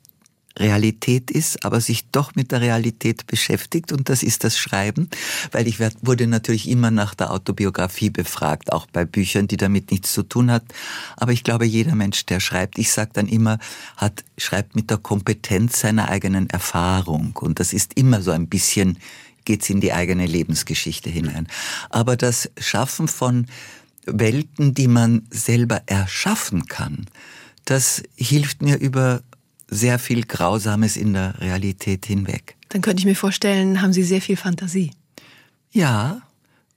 Realität 0.58 1.30
ist, 1.30 1.64
aber 1.64 1.80
sich 1.80 2.10
doch 2.10 2.34
mit 2.34 2.52
der 2.52 2.60
Realität 2.60 3.26
beschäftigt 3.26 3.90
und 3.90 4.08
das 4.08 4.22
ist 4.22 4.44
das 4.44 4.58
Schreiben, 4.58 5.08
weil 5.50 5.66
ich 5.66 5.80
wurde 6.02 6.26
natürlich 6.26 6.68
immer 6.68 6.90
nach 6.90 7.14
der 7.14 7.32
Autobiografie 7.32 8.10
befragt, 8.10 8.70
auch 8.70 8.86
bei 8.86 9.04
Büchern, 9.06 9.48
die 9.48 9.56
damit 9.56 9.90
nichts 9.90 10.12
zu 10.12 10.22
tun 10.22 10.50
hat. 10.50 10.64
Aber 11.16 11.32
ich 11.32 11.42
glaube, 11.42 11.64
jeder 11.64 11.94
Mensch, 11.94 12.26
der 12.26 12.38
schreibt, 12.38 12.78
ich 12.78 12.92
sage 12.92 13.12
dann 13.14 13.28
immer, 13.28 13.58
hat 13.96 14.24
schreibt 14.36 14.76
mit 14.76 14.90
der 14.90 14.98
Kompetenz 14.98 15.80
seiner 15.80 16.08
eigenen 16.10 16.50
Erfahrung 16.50 17.34
und 17.40 17.58
das 17.58 17.72
ist 17.72 17.94
immer 17.94 18.20
so 18.20 18.30
ein 18.30 18.48
bisschen 18.48 18.98
geht's 19.44 19.68
in 19.70 19.80
die 19.80 19.92
eigene 19.92 20.26
Lebensgeschichte 20.26 21.10
hinein. 21.10 21.48
Aber 21.90 22.16
das 22.16 22.48
Schaffen 22.58 23.08
von 23.08 23.46
Welten, 24.06 24.72
die 24.74 24.86
man 24.86 25.26
selber 25.30 25.82
erschaffen 25.86 26.66
kann, 26.66 27.06
das 27.64 28.02
hilft 28.16 28.62
mir 28.62 28.78
über 28.78 29.22
sehr 29.68 29.98
viel 29.98 30.24
Grausames 30.24 30.96
in 30.96 31.14
der 31.14 31.40
Realität 31.40 32.06
hinweg. 32.06 32.56
Dann 32.68 32.82
könnte 32.82 33.00
ich 33.00 33.06
mir 33.06 33.16
vorstellen, 33.16 33.80
haben 33.80 33.92
Sie 33.92 34.02
sehr 34.02 34.20
viel 34.20 34.36
Fantasie. 34.36 34.90
Ja, 35.70 36.22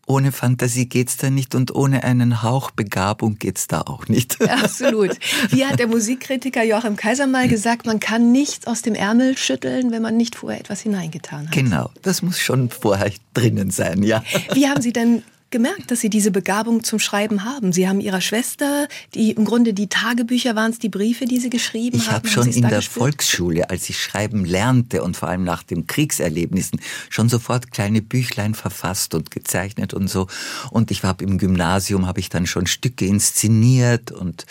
ohne 0.08 0.32
Fantasie 0.32 0.88
geht's 0.88 1.18
da 1.18 1.30
nicht 1.30 1.56
und 1.56 1.74
ohne 1.74 2.04
einen 2.04 2.44
Hauch 2.44 2.72
Begabung 2.72 3.40
geht's 3.40 3.68
da 3.68 3.82
auch 3.82 4.08
nicht. 4.08 4.40
Absolut. 4.50 5.18
Wie 5.50 5.66
hat 5.66 5.80
der 5.80 5.88
Musikkritiker 5.88 6.64
Joachim 6.64 6.96
Kaiser 6.96 7.28
mal 7.28 7.48
gesagt, 7.48 7.86
man 7.86 8.00
kann 8.00 8.32
nichts 8.32 8.68
aus 8.68 8.82
dem 8.82 8.94
Ärmel 8.94 9.38
schütteln, 9.38 9.92
wenn 9.92 10.02
man 10.02 10.16
nicht 10.16 10.36
vorher 10.36 10.60
etwas 10.60 10.82
hineingetan 10.82 11.48
hat. 11.48 11.52
Genau, 11.54 11.90
das 12.04 12.22
muss 12.22 12.40
schon 12.40 12.70
vorher 12.70 13.12
drinnen 13.34 13.72
sein, 13.72 14.04
ja. 14.04 14.24
Wie 14.54 14.68
haben 14.68 14.82
Sie 14.82 14.94
denn 14.94 15.24
gemerkt, 15.52 15.92
dass 15.92 16.02
Sie 16.02 16.10
diese 16.10 16.32
Begabung 16.32 16.84
zum 16.84 17.00
Schreiben 17.00 17.44
haben? 17.44 17.72
Sie 17.72 17.88
haben 17.88 18.02
Ihrer 18.02 18.22
Schwester, 18.22 18.88
die 19.14 19.32
im 19.32 19.46
Grunde 19.46 19.74
die 19.74 19.88
Tagebücher 19.88 20.56
waren 20.56 20.72
es, 20.72 20.80
die 20.80 20.90
Briefe, 20.90 21.26
die 21.26 21.40
Sie 21.40 21.50
geschrieben 21.50 21.98
Ich 21.98 22.08
haben. 22.08 22.16
habe 22.16 22.28
haben 22.28 22.34
schon 22.34 22.52
in 22.52 22.62
der 22.62 22.78
gespürt? 22.80 23.04
Volksschule, 23.04 23.70
als 23.70 23.90
ich 23.90 24.02
schreiben 24.02 24.46
lernte 24.46 25.04
und 25.04 25.18
vor 25.18 25.30
allem 25.30 25.44
nach 25.44 25.64
den 25.64 25.88
Kriegserlebnissen, 25.88 26.82
schon 27.10 27.30
sofort 27.30 27.72
kleine 27.72 28.02
Büchlein 28.02 28.54
verfasst 28.56 29.14
und 29.16 29.32
gezeichnet 29.32 29.94
und 29.94 30.10
so. 30.10 30.28
Und 30.72 30.92
ich 30.92 31.04
habe 31.04 31.24
im 31.24 31.38
Gymnasium, 31.38 32.08
habe 32.08 32.20
ich 32.20 32.30
dann 32.30 32.48
schon 32.48 32.68
Stücke 32.68 33.06
inszeniert 33.06 34.12
und 34.12 34.46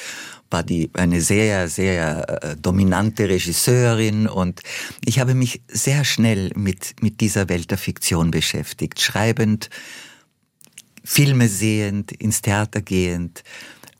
war 0.51 0.63
die 0.63 0.91
eine 0.93 1.21
sehr, 1.21 1.69
sehr 1.69 2.43
äh, 2.45 2.57
dominante 2.57 3.29
Regisseurin 3.29 4.29
und 4.29 4.61
ich 5.05 5.19
habe 5.19 5.35
mich 5.35 5.63
sehr 5.69 6.05
schnell 6.05 6.53
mit, 6.55 7.03
mit 7.03 7.21
dieser 7.21 7.49
Welt 7.49 7.71
der 7.73 7.79
Fiktion 7.79 8.31
beschäftigt, 8.31 9.01
schreibend, 9.01 9.69
Filme 11.05 11.49
sehend, 11.49 12.13
ins 12.13 12.43
Theater 12.43 12.81
gehend, 12.81 13.45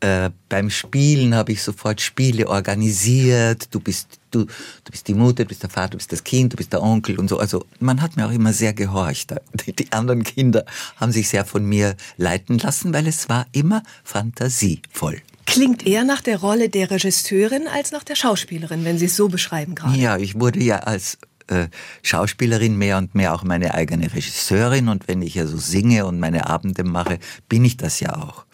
Äh, 0.01 0.29
beim 0.49 0.69
Spielen 0.69 1.33
habe 1.33 1.53
ich 1.53 1.63
sofort 1.63 2.01
Spiele 2.01 2.47
organisiert. 2.49 3.73
Du 3.73 3.79
bist, 3.79 4.19
du, 4.29 4.43
du 4.43 4.91
bist 4.91 5.07
die 5.07 5.13
Mutter, 5.13 5.43
du 5.43 5.47
bist 5.47 5.63
der 5.63 5.69
Vater, 5.69 5.91
du 5.91 5.97
bist 5.97 6.11
das 6.11 6.23
Kind, 6.23 6.53
du 6.53 6.57
bist 6.57 6.73
der 6.73 6.83
Onkel 6.83 7.17
und 7.17 7.29
so. 7.29 7.39
Also 7.39 7.65
man 7.79 8.01
hat 8.01 8.17
mir 8.17 8.27
auch 8.27 8.31
immer 8.31 8.51
sehr 8.51 8.73
gehorcht. 8.73 9.33
Die, 9.65 9.73
die 9.73 9.91
anderen 9.93 10.23
Kinder 10.23 10.65
haben 10.97 11.11
sich 11.11 11.29
sehr 11.29 11.45
von 11.45 11.65
mir 11.65 11.95
leiten 12.17 12.59
lassen, 12.59 12.93
weil 12.93 13.07
es 13.07 13.29
war 13.29 13.47
immer 13.53 13.83
fantasievoll. 14.03 15.21
Klingt 15.45 15.87
eher 15.87 16.03
nach 16.03 16.21
der 16.21 16.39
Rolle 16.39 16.69
der 16.69 16.91
Regisseurin 16.91 17.67
als 17.67 17.91
nach 17.91 18.03
der 18.03 18.15
Schauspielerin, 18.15 18.83
wenn 18.83 18.97
Sie 18.97 19.05
es 19.05 19.15
so 19.15 19.29
beschreiben 19.29 19.75
gerade. 19.75 19.97
Ja, 19.97 20.17
ich 20.17 20.39
wurde 20.39 20.59
ja 20.61 20.79
als 20.79 21.17
äh, 21.47 21.67
Schauspielerin 22.03 22.77
mehr 22.77 22.97
und 22.97 23.15
mehr 23.15 23.33
auch 23.33 23.43
meine 23.43 23.73
eigene 23.73 24.13
Regisseurin 24.13 24.89
und 24.89 25.07
wenn 25.07 25.21
ich 25.21 25.35
ja 25.35 25.45
so 25.45 25.57
singe 25.57 26.05
und 26.05 26.19
meine 26.19 26.47
Abende 26.47 26.83
mache, 26.83 27.19
bin 27.49 27.65
ich 27.65 27.77
das 27.77 27.99
ja 27.99 28.15
auch. 28.15 28.45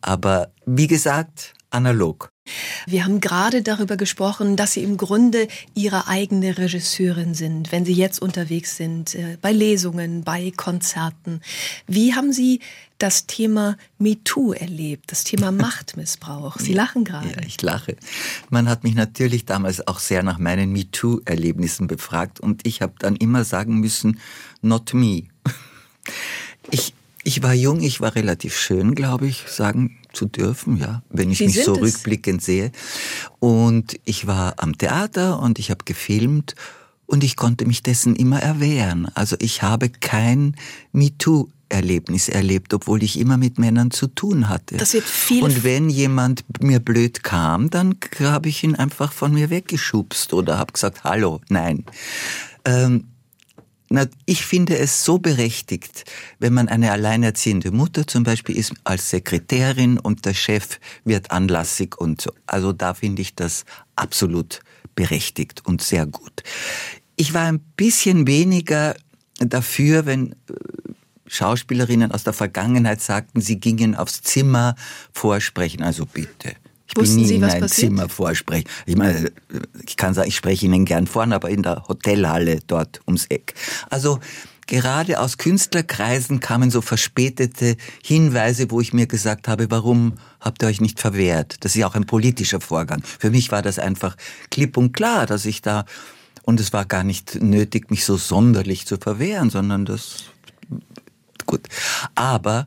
Aber 0.00 0.52
wie 0.66 0.86
gesagt, 0.86 1.54
analog. 1.70 2.29
Wir 2.86 3.04
haben 3.04 3.20
gerade 3.20 3.62
darüber 3.62 3.96
gesprochen, 3.96 4.56
dass 4.56 4.72
Sie 4.72 4.82
im 4.82 4.96
Grunde 4.96 5.48
Ihre 5.74 6.08
eigene 6.08 6.58
Regisseurin 6.58 7.34
sind, 7.34 7.72
wenn 7.72 7.84
Sie 7.84 7.92
jetzt 7.92 8.20
unterwegs 8.20 8.76
sind, 8.76 9.14
äh, 9.14 9.36
bei 9.40 9.52
Lesungen, 9.52 10.24
bei 10.24 10.52
Konzerten. 10.56 11.40
Wie 11.86 12.14
haben 12.14 12.32
Sie 12.32 12.60
das 12.98 13.26
Thema 13.26 13.76
MeToo 13.98 14.52
erlebt, 14.52 15.10
das 15.10 15.24
Thema 15.24 15.50
Machtmissbrauch? 15.52 16.58
Sie 16.58 16.74
lachen 16.74 17.04
gerade. 17.04 17.28
Ja, 17.28 17.42
ich 17.46 17.60
lache. 17.62 17.96
Man 18.50 18.68
hat 18.68 18.84
mich 18.84 18.94
natürlich 18.94 19.44
damals 19.44 19.86
auch 19.86 19.98
sehr 19.98 20.22
nach 20.22 20.38
meinen 20.38 20.72
MeToo-Erlebnissen 20.72 21.86
befragt 21.86 22.40
und 22.40 22.66
ich 22.66 22.82
habe 22.82 22.94
dann 22.98 23.16
immer 23.16 23.44
sagen 23.44 23.80
müssen, 23.80 24.20
not 24.62 24.94
me. 24.94 25.24
Ich, 26.70 26.94
ich 27.24 27.42
war 27.42 27.54
jung, 27.54 27.80
ich 27.80 28.00
war 28.00 28.14
relativ 28.14 28.56
schön, 28.56 28.94
glaube 28.94 29.26
ich, 29.26 29.44
sagen 29.48 29.99
zu 30.12 30.26
dürfen, 30.26 30.76
ja, 30.76 31.02
wenn 31.08 31.30
ich 31.30 31.38
Sie 31.38 31.46
mich 31.46 31.62
so 31.64 31.74
es. 31.74 31.80
rückblickend 31.80 32.42
sehe. 32.42 32.72
Und 33.38 33.98
ich 34.04 34.26
war 34.26 34.54
am 34.58 34.76
Theater 34.76 35.40
und 35.40 35.58
ich 35.58 35.70
habe 35.70 35.84
gefilmt 35.84 36.54
und 37.06 37.24
ich 37.24 37.36
konnte 37.36 37.66
mich 37.66 37.82
dessen 37.82 38.16
immer 38.16 38.40
erwehren. 38.40 39.08
Also 39.14 39.36
ich 39.38 39.62
habe 39.62 39.88
kein 39.88 40.56
MeToo 40.92 41.48
Erlebnis 41.70 42.28
erlebt, 42.28 42.74
obwohl 42.74 43.02
ich 43.02 43.18
immer 43.18 43.36
mit 43.36 43.58
Männern 43.58 43.90
zu 43.90 44.08
tun 44.08 44.48
hatte. 44.48 44.76
Das 44.76 44.92
wird 44.92 45.04
viel 45.04 45.42
Und 45.42 45.64
wenn 45.64 45.88
jemand 45.88 46.44
mir 46.62 46.80
blöd 46.80 47.22
kam, 47.22 47.70
dann 47.70 47.96
habe 48.20 48.48
ich 48.48 48.62
ihn 48.64 48.74
einfach 48.74 49.12
von 49.12 49.32
mir 49.32 49.50
weggeschubst 49.50 50.34
oder 50.34 50.58
habe 50.58 50.72
gesagt, 50.72 51.04
hallo, 51.04 51.40
nein. 51.48 51.84
Ähm, 52.64 53.04
na, 53.92 54.06
ich 54.24 54.46
finde 54.46 54.78
es 54.78 55.04
so 55.04 55.18
berechtigt, 55.18 56.04
wenn 56.38 56.54
man 56.54 56.68
eine 56.68 56.92
alleinerziehende 56.92 57.72
Mutter 57.72 58.06
zum 58.06 58.22
Beispiel 58.22 58.56
ist 58.56 58.72
als 58.84 59.10
Sekretärin 59.10 59.98
und 59.98 60.24
der 60.26 60.34
Chef 60.34 60.78
wird 61.04 61.32
anlassig 61.32 62.00
und 62.00 62.20
so. 62.20 62.32
Also 62.46 62.72
da 62.72 62.94
finde 62.94 63.20
ich 63.22 63.34
das 63.34 63.64
absolut 63.96 64.60
berechtigt 64.94 65.66
und 65.66 65.82
sehr 65.82 66.06
gut. 66.06 66.44
Ich 67.16 67.34
war 67.34 67.46
ein 67.46 67.58
bisschen 67.76 68.28
weniger 68.28 68.94
dafür, 69.40 70.06
wenn 70.06 70.32
äh, 70.32 70.36
Schauspielerinnen 71.26 72.12
aus 72.12 72.22
der 72.22 72.32
Vergangenheit 72.32 73.00
sagten, 73.00 73.40
sie 73.40 73.58
gingen 73.58 73.96
aufs 73.96 74.22
Zimmer 74.22 74.76
vorsprechen. 75.12 75.82
Also 75.82 76.06
bitte. 76.06 76.54
Ich 76.90 76.96
Wussten 76.96 77.16
bin 77.16 77.22
nie 77.22 77.28
Sie, 77.28 77.34
in 77.36 77.44
ein 77.44 77.60
passiert? 77.60 77.90
Zimmer 77.90 78.08
vorsprechen. 78.08 78.68
Ich 78.84 78.96
meine, 78.96 79.30
ich 79.86 79.96
kann 79.96 80.12
sagen, 80.14 80.28
ich 80.28 80.36
spreche 80.36 80.66
Ihnen 80.66 80.84
gern 80.84 81.06
vorn, 81.06 81.32
aber 81.32 81.48
in 81.48 81.62
der 81.62 81.84
Hotelhalle 81.88 82.60
dort 82.66 83.00
ums 83.06 83.26
Eck. 83.26 83.54
Also 83.90 84.18
gerade 84.66 85.20
aus 85.20 85.38
Künstlerkreisen 85.38 86.40
kamen 86.40 86.70
so 86.70 86.80
verspätete 86.80 87.76
Hinweise, 88.02 88.70
wo 88.70 88.80
ich 88.80 88.92
mir 88.92 89.06
gesagt 89.06 89.46
habe, 89.46 89.70
warum 89.70 90.14
habt 90.40 90.62
ihr 90.62 90.68
euch 90.68 90.80
nicht 90.80 91.00
verwehrt? 91.00 91.56
Das 91.60 91.72
ist 91.72 91.80
ja 91.80 91.86
auch 91.86 91.94
ein 91.94 92.06
politischer 92.06 92.60
Vorgang. 92.60 93.02
Für 93.04 93.30
mich 93.30 93.52
war 93.52 93.62
das 93.62 93.78
einfach 93.78 94.16
klipp 94.50 94.76
und 94.76 94.92
klar, 94.92 95.26
dass 95.26 95.44
ich 95.44 95.62
da 95.62 95.84
und 96.42 96.58
es 96.58 96.72
war 96.72 96.84
gar 96.84 97.04
nicht 97.04 97.40
nötig, 97.40 97.90
mich 97.90 98.04
so 98.04 98.16
sonderlich 98.16 98.86
zu 98.86 98.96
verwehren, 98.96 99.50
sondern 99.50 99.84
das 99.84 100.24
gut. 101.46 101.68
Aber 102.14 102.66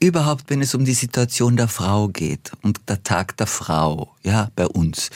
überhaupt, 0.00 0.44
wenn 0.48 0.62
es 0.62 0.74
um 0.74 0.84
die 0.84 0.94
Situation 0.94 1.56
der 1.56 1.68
Frau 1.68 2.08
geht 2.08 2.52
und 2.62 2.80
der 2.88 3.02
Tag 3.02 3.36
der 3.36 3.46
Frau, 3.46 4.14
ja, 4.22 4.50
bei 4.56 4.66
uns, 4.66 5.10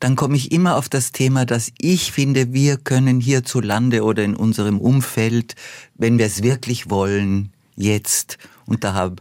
dann 0.00 0.16
komme 0.16 0.36
ich 0.36 0.52
immer 0.52 0.76
auf 0.76 0.88
das 0.88 1.12
Thema, 1.12 1.44
dass 1.44 1.72
ich 1.78 2.12
finde, 2.12 2.52
wir 2.52 2.76
können 2.76 3.20
hierzulande 3.20 4.04
oder 4.04 4.22
in 4.22 4.36
unserem 4.36 4.78
Umfeld, 4.78 5.54
wenn 5.94 6.18
wir 6.18 6.26
es 6.26 6.42
wirklich 6.42 6.90
wollen, 6.90 7.52
jetzt, 7.74 8.38
und 8.66 8.84
da 8.84 8.94
haben 8.94 9.16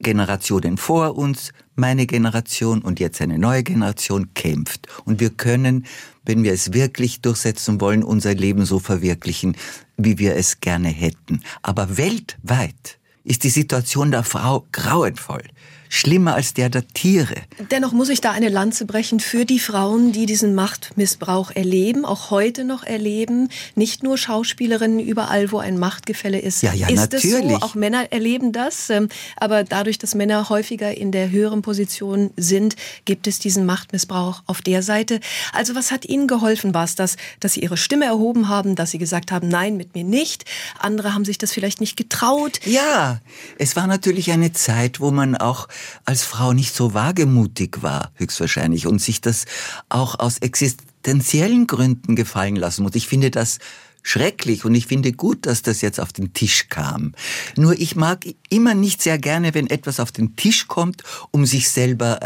Generationen 0.00 0.76
vor 0.76 1.16
uns, 1.16 1.52
meine 1.74 2.06
Generation 2.06 2.82
und 2.82 3.00
jetzt 3.00 3.20
eine 3.20 3.38
neue 3.38 3.62
Generation 3.62 4.34
kämpft. 4.34 4.88
Und 5.04 5.20
wir 5.20 5.30
können, 5.30 5.86
wenn 6.24 6.42
wir 6.42 6.52
es 6.52 6.72
wirklich 6.72 7.20
durchsetzen 7.20 7.80
wollen, 7.80 8.02
unser 8.02 8.34
Leben 8.34 8.64
so 8.66 8.78
verwirklichen, 8.78 9.56
wie 9.96 10.18
wir 10.18 10.36
es 10.36 10.60
gerne 10.60 10.88
hätten. 10.88 11.42
Aber 11.62 11.96
weltweit 11.96 12.98
ist 13.26 13.42
die 13.42 13.50
Situation 13.50 14.12
der 14.12 14.22
Frau 14.22 14.66
grauenvoll. 14.72 15.42
Schlimmer 15.88 16.34
als 16.34 16.54
der 16.54 16.68
der 16.68 16.86
Tiere. 16.88 17.34
Dennoch 17.70 17.92
muss 17.92 18.08
ich 18.08 18.20
da 18.20 18.32
eine 18.32 18.48
Lanze 18.48 18.86
brechen 18.86 19.20
für 19.20 19.44
die 19.44 19.58
Frauen, 19.58 20.12
die 20.12 20.26
diesen 20.26 20.54
Machtmissbrauch 20.54 21.50
erleben, 21.54 22.04
auch 22.04 22.30
heute 22.30 22.64
noch 22.64 22.82
erleben. 22.82 23.48
Nicht 23.74 24.02
nur 24.02 24.18
Schauspielerinnen, 24.18 25.00
überall, 25.00 25.52
wo 25.52 25.58
ein 25.58 25.78
Machtgefälle 25.78 26.38
ist. 26.38 26.62
Ja, 26.62 26.72
ja, 26.72 26.88
ist 26.88 27.14
es 27.14 27.22
so? 27.22 27.28
natürlich. 27.28 27.62
Auch 27.62 27.74
Männer 27.74 28.12
erleben 28.12 28.52
das. 28.52 28.90
ähm, 28.90 29.08
Aber 29.36 29.64
dadurch, 29.64 29.98
dass 29.98 30.14
Männer 30.14 30.48
häufiger 30.48 30.96
in 30.96 31.12
der 31.12 31.30
höheren 31.30 31.62
Position 31.62 32.30
sind, 32.36 32.76
gibt 33.04 33.26
es 33.26 33.38
diesen 33.38 33.66
Machtmissbrauch 33.66 34.42
auf 34.46 34.62
der 34.62 34.82
Seite. 34.82 35.20
Also 35.52 35.74
was 35.74 35.90
hat 35.90 36.04
Ihnen 36.04 36.26
geholfen? 36.28 36.74
War 36.74 36.84
es 36.84 36.94
das, 36.94 37.16
dass 37.40 37.54
Sie 37.54 37.60
Ihre 37.60 37.76
Stimme 37.76 38.06
erhoben 38.06 38.48
haben, 38.48 38.74
dass 38.76 38.90
Sie 38.90 38.98
gesagt 38.98 39.32
haben, 39.32 39.48
nein, 39.48 39.76
mit 39.76 39.94
mir 39.94 40.04
nicht? 40.04 40.44
Andere 40.78 41.14
haben 41.14 41.24
sich 41.24 41.38
das 41.38 41.52
vielleicht 41.52 41.80
nicht 41.80 41.96
getraut. 41.96 42.60
Ja, 42.64 43.20
es 43.58 43.76
war 43.76 43.86
natürlich 43.86 44.30
eine 44.30 44.52
Zeit, 44.52 45.00
wo 45.00 45.10
man 45.10 45.36
auch 45.36 45.68
als 46.04 46.22
Frau 46.24 46.52
nicht 46.52 46.74
so 46.74 46.94
wagemutig 46.94 47.82
war, 47.82 48.12
höchstwahrscheinlich, 48.14 48.86
und 48.86 49.00
sich 49.00 49.20
das 49.20 49.44
auch 49.88 50.18
aus 50.18 50.38
existenziellen 50.38 51.66
Gründen 51.66 52.16
gefallen 52.16 52.56
lassen 52.56 52.82
muss. 52.82 52.94
Ich 52.94 53.08
finde 53.08 53.30
das 53.30 53.58
schrecklich 54.02 54.64
und 54.64 54.74
ich 54.74 54.86
finde 54.86 55.12
gut, 55.12 55.46
dass 55.46 55.62
das 55.62 55.80
jetzt 55.80 55.98
auf 55.98 56.12
den 56.12 56.32
Tisch 56.32 56.68
kam. 56.68 57.12
Nur 57.56 57.78
ich 57.78 57.96
mag 57.96 58.24
immer 58.48 58.74
nicht 58.74 59.02
sehr 59.02 59.18
gerne, 59.18 59.52
wenn 59.54 59.68
etwas 59.68 59.98
auf 59.98 60.12
den 60.12 60.36
Tisch 60.36 60.68
kommt, 60.68 61.02
um 61.32 61.44
sich 61.44 61.68
selber 61.68 62.20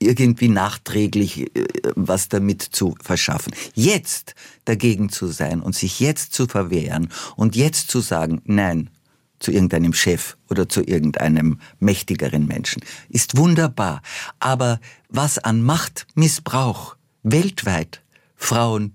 irgendwie 0.00 0.48
nachträglich 0.48 1.56
äh, 1.56 1.66
was 1.94 2.28
damit 2.28 2.62
zu 2.62 2.96
verschaffen. 3.00 3.54
Jetzt 3.74 4.34
dagegen 4.64 5.08
zu 5.08 5.28
sein 5.28 5.60
und 5.60 5.74
sich 5.74 6.00
jetzt 6.00 6.34
zu 6.34 6.46
verwehren 6.46 7.08
und 7.36 7.56
jetzt 7.56 7.90
zu 7.90 8.00
sagen, 8.00 8.42
nein, 8.44 8.90
zu 9.38 9.50
irgendeinem 9.50 9.92
Chef 9.92 10.36
oder 10.48 10.68
zu 10.68 10.82
irgendeinem 10.82 11.58
mächtigeren 11.78 12.46
Menschen, 12.46 12.82
ist 13.08 13.36
wunderbar. 13.36 14.02
Aber 14.40 14.80
was 15.08 15.38
an 15.38 15.62
Machtmissbrauch 15.62 16.96
weltweit 17.22 18.02
Frauen 18.36 18.94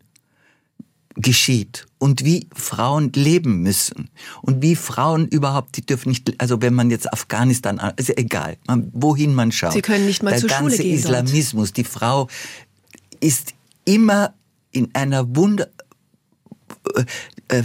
geschieht 1.16 1.86
und 1.98 2.24
wie 2.24 2.48
Frauen 2.56 3.12
leben 3.14 3.62
müssen 3.62 4.10
und 4.42 4.62
wie 4.62 4.76
Frauen 4.76 5.28
überhaupt, 5.28 5.76
die 5.76 5.86
dürfen 5.86 6.10
nicht, 6.10 6.34
also 6.40 6.62
wenn 6.62 6.74
man 6.74 6.90
jetzt 6.90 7.12
Afghanistan, 7.12 7.80
also 7.80 8.14
egal, 8.16 8.58
man, 8.68 8.90
wohin 8.94 9.34
man 9.36 9.52
schaut. 9.52 9.74
Sie 9.74 9.82
können 9.82 10.06
nicht 10.06 10.24
mal 10.24 10.32
der 10.32 10.40
zur 10.40 10.50
ganze 10.50 10.78
Schule 10.78 10.84
gehen 10.84 11.02
dort. 11.04 11.26
Islamismus, 11.26 11.74
die 11.74 11.84
Frau 11.84 12.30
ist 13.20 13.54
immer 13.86 14.34
in 14.72 14.94
einer 14.94 15.36
Wunder, 15.36 15.68
äh, 17.50 17.64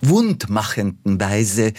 wundmachenden 0.00 1.20
Weise 1.20 1.72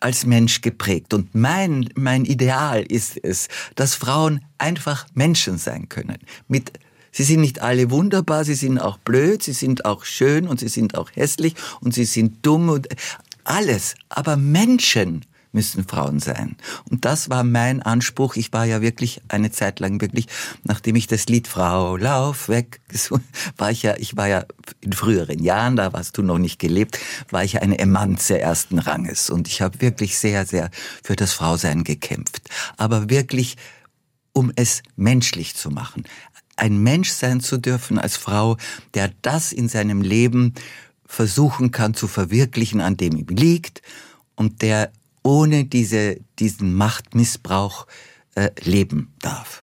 als 0.00 0.26
Mensch 0.26 0.60
geprägt. 0.60 1.14
Und 1.14 1.34
mein, 1.34 1.88
mein 1.94 2.24
Ideal 2.24 2.82
ist 2.82 3.18
es, 3.22 3.48
dass 3.74 3.94
Frauen 3.94 4.40
einfach 4.58 5.06
Menschen 5.14 5.58
sein 5.58 5.88
können. 5.88 6.18
Mit 6.48 6.72
Sie 7.12 7.22
sind 7.22 7.40
nicht 7.40 7.62
alle 7.62 7.90
wunderbar, 7.90 8.44
sie 8.44 8.54
sind 8.54 8.78
auch 8.78 8.98
blöd, 8.98 9.42
sie 9.42 9.54
sind 9.54 9.86
auch 9.86 10.04
schön 10.04 10.46
und 10.46 10.60
sie 10.60 10.68
sind 10.68 10.98
auch 10.98 11.10
hässlich 11.14 11.54
und 11.80 11.94
sie 11.94 12.04
sind 12.04 12.44
dumm 12.44 12.68
und 12.68 12.88
alles. 13.42 13.94
Aber 14.10 14.36
Menschen 14.36 15.24
müssen 15.52 15.86
Frauen 15.86 16.20
sein. 16.20 16.56
Und 16.90 17.04
das 17.04 17.30
war 17.30 17.44
mein 17.44 17.82
Anspruch. 17.82 18.36
Ich 18.36 18.52
war 18.52 18.64
ja 18.64 18.80
wirklich 18.80 19.20
eine 19.28 19.50
Zeit 19.50 19.80
lang 19.80 20.00
wirklich, 20.00 20.26
nachdem 20.64 20.96
ich 20.96 21.06
das 21.06 21.26
Lied 21.26 21.48
Frau, 21.48 21.96
lauf 21.96 22.48
weg, 22.48 22.80
gesungen, 22.88 23.26
war 23.56 23.70
ich 23.70 23.82
ja, 23.82 23.94
ich 23.98 24.16
war 24.16 24.28
ja 24.28 24.44
in 24.80 24.92
früheren 24.92 25.42
Jahren, 25.42 25.76
da 25.76 25.92
warst 25.92 26.18
du 26.18 26.22
noch 26.22 26.38
nicht 26.38 26.58
gelebt, 26.58 26.98
war 27.30 27.44
ich 27.44 27.54
ja 27.54 27.62
eine 27.62 27.78
Emanze 27.78 28.38
ersten 28.38 28.78
Ranges. 28.78 29.30
Und 29.30 29.48
ich 29.48 29.62
habe 29.62 29.80
wirklich 29.80 30.18
sehr, 30.18 30.46
sehr 30.46 30.70
für 31.02 31.16
das 31.16 31.32
Frausein 31.32 31.84
gekämpft. 31.84 32.48
Aber 32.76 33.10
wirklich, 33.10 33.56
um 34.32 34.52
es 34.56 34.82
menschlich 34.96 35.54
zu 35.56 35.70
machen. 35.70 36.04
Ein 36.56 36.78
Mensch 36.82 37.10
sein 37.10 37.40
zu 37.40 37.58
dürfen 37.58 37.98
als 37.98 38.16
Frau, 38.16 38.56
der 38.94 39.10
das 39.22 39.52
in 39.52 39.68
seinem 39.68 40.02
Leben 40.02 40.54
versuchen 41.06 41.70
kann 41.70 41.94
zu 41.94 42.08
verwirklichen, 42.08 42.80
an 42.80 42.96
dem 42.96 43.16
ihm 43.16 43.28
liegt 43.28 43.82
und 44.34 44.62
der 44.62 44.92
ohne 45.26 45.64
diese, 45.64 46.18
diesen 46.38 46.74
Machtmissbrauch 46.74 47.86
äh, 48.34 48.50
leben 48.62 49.12
darf. 49.20 49.60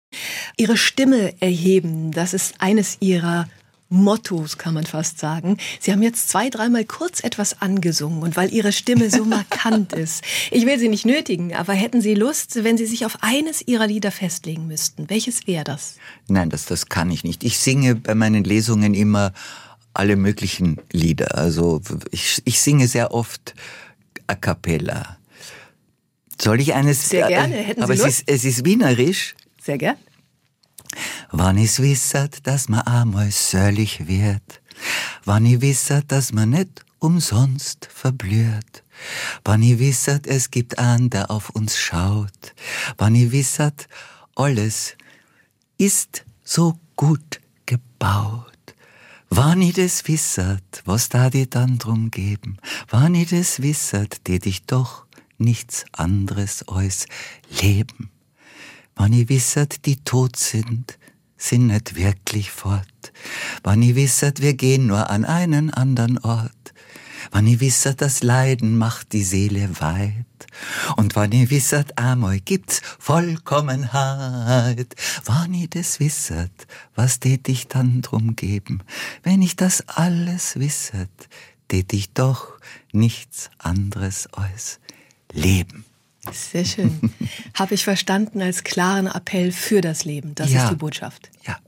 Ihre 0.57 0.77
Stimme 0.77 1.41
erheben, 1.41 2.11
das 2.13 2.35
ist 2.35 2.55
eines 2.59 2.97
Ihrer 3.01 3.49
Mottos, 3.93 4.57
kann 4.57 4.75
man 4.75 4.87
fast 4.87 5.19
sagen. 5.19 5.59
Sie 5.81 5.91
haben 5.91 6.03
jetzt 6.03 6.29
zwei, 6.29 6.49
dreimal 6.49 6.85
kurz 6.85 7.25
etwas 7.25 7.61
angesungen 7.61 8.23
und 8.23 8.37
weil 8.37 8.53
Ihre 8.53 8.73
Stimme 8.73 9.11
so 9.11 9.25
markant 9.37 9.93
ist. 9.93 10.23
Ich 10.53 10.65
will 10.65 10.79
Sie 10.79 10.89
nicht 10.89 11.05
nötigen, 11.05 11.55
aber 11.55 11.75
hätten 11.75 12.01
Sie 12.01 12.15
Lust, 12.15 12.63
wenn 12.63 12.79
Sie 12.79 12.87
sich 12.87 13.05
auf 13.05 13.19
eines 13.21 13.67
Ihrer 13.67 13.89
Lieder 13.89 14.13
festlegen 14.13 14.69
müssten? 14.69 15.11
Welches 15.11 15.47
wäre 15.47 15.65
das? 15.65 15.97
Nein, 16.29 16.51
das, 16.51 16.67
das 16.67 16.87
kann 16.87 17.11
ich 17.11 17.25
nicht. 17.25 17.43
Ich 17.43 17.59
singe 17.59 17.97
bei 17.97 18.15
meinen 18.15 18.45
Lesungen 18.45 18.95
immer 18.95 19.33
alle 19.93 20.17
möglichen 20.17 20.79
Lieder. 20.93 21.37
Also 21.37 21.83
ich, 22.13 22.41
ich 22.45 22.61
singe 22.61 22.87
sehr 22.87 23.13
oft 23.13 23.55
a 24.29 24.37
cappella. 24.37 25.20
Soll 26.41 26.61
ich 26.61 26.75
eines? 26.75 27.09
Sehr 27.09 27.29
gerne. 27.29 27.57
Hätten 27.57 27.81
Sie 27.81 27.85
aber 27.85 27.95
Lust? 27.95 28.07
es 28.07 28.19
ist, 28.21 28.29
es 28.29 28.45
ist 28.45 28.65
wienerisch. 28.65 29.35
Sehr 29.63 29.79
gern. 29.79 29.97
Wann 31.31 31.59
is 31.59 31.81
wissert, 31.81 32.47
dass 32.47 32.69
man 32.69 32.81
einmal 32.81 33.31
söllig 33.31 34.09
wird, 34.09 34.61
wann 35.25 35.47
i 35.47 35.61
wissert, 35.61 36.11
dass 36.11 36.33
man 36.33 36.51
nicht 36.51 36.85
umsonst 36.99 37.89
verblüht, 37.93 38.83
wann 39.45 39.63
i 39.63 39.79
wissert, 39.79 40.27
es 40.27 40.51
gibt 40.51 40.79
einen, 40.79 41.11
der 41.11 41.31
auf 41.31 41.51
uns 41.51 41.79
schaut, 41.79 42.55
wann 42.99 43.15
i 43.15 43.31
wissert, 43.31 43.87
alles 44.35 44.97
ist 45.79 46.25
so 46.43 46.79
gut 46.97 47.41
gebaut. 47.67 48.47
Wann 49.29 49.63
i 49.63 49.73
das 49.73 50.09
wissert, 50.09 50.83
was 50.85 51.09
da 51.09 51.31
die 51.31 51.49
dann 51.49 51.79
drum 51.79 52.11
geben, 52.11 52.57
wann 52.89 53.15
i 53.15 53.25
das 53.25 53.63
wissert, 53.63 54.27
die 54.27 54.41
dich 54.41 54.65
doch 54.65 55.07
nichts 55.41 55.85
anderes 55.93 56.67
als 56.69 57.07
leben. 57.61 58.11
Wann 58.95 59.13
i 59.13 59.29
wissert, 59.29 59.87
die 59.87 59.97
tot 60.05 60.37
sind, 60.37 60.99
sind 61.37 61.69
nicht 61.69 61.97
wirklich 61.97 62.51
fort. 62.51 63.13
Wann 63.63 63.83
i 63.83 63.95
wissert, 63.95 64.41
wir 64.41 64.55
gehen 64.55 64.87
nur 64.87 65.09
an 65.11 65.25
einen 65.25 65.71
anderen 65.71 66.19
Ort. 66.19 66.75
Wann 67.31 67.47
i 67.47 67.61
wissert, 67.61 68.01
das 68.01 68.23
Leiden 68.23 68.77
macht 68.77 69.13
die 69.13 69.25
Seele 69.25 69.81
weit. 69.81 70.27
Und 70.97 71.17
wann 71.17 71.33
i 71.33 71.49
wissert, 71.51 71.97
einmal 71.99 72.41
gibt's 72.41 72.83
Vollkommenheit. 72.99 74.95
Wann 75.25 75.55
i 75.55 75.69
das 75.69 76.01
wissert, 76.01 76.67
was 76.95 77.21
tät 77.21 77.49
ich 77.49 77.69
dann 77.69 78.03
drum 78.03 78.37
geben? 78.37 78.83
Wenn 79.23 79.43
ich 79.43 79.57
das 79.57 79.89
alles 79.89 80.59
wissert, 80.59 81.29
tät 81.69 81.93
ich 81.93 82.13
doch 82.13 82.59
nichts 82.93 83.51
anderes 83.59 84.27
als 84.29 84.81
leben. 85.33 85.85
Sehr 86.33 86.65
schön. 86.65 87.01
Habe 87.55 87.75
ich 87.75 87.85
verstanden 87.85 88.43
als 88.43 88.63
klaren 88.65 89.07
Appell 89.07 89.53
für 89.53 89.81
das 89.81 90.05
Leben. 90.05 90.35
Das 90.35 90.51
Ja. 90.53 90.65
ist 90.65 90.71
die 90.71 90.77
Botschaft. 90.77 91.31
Ja. 91.47 91.59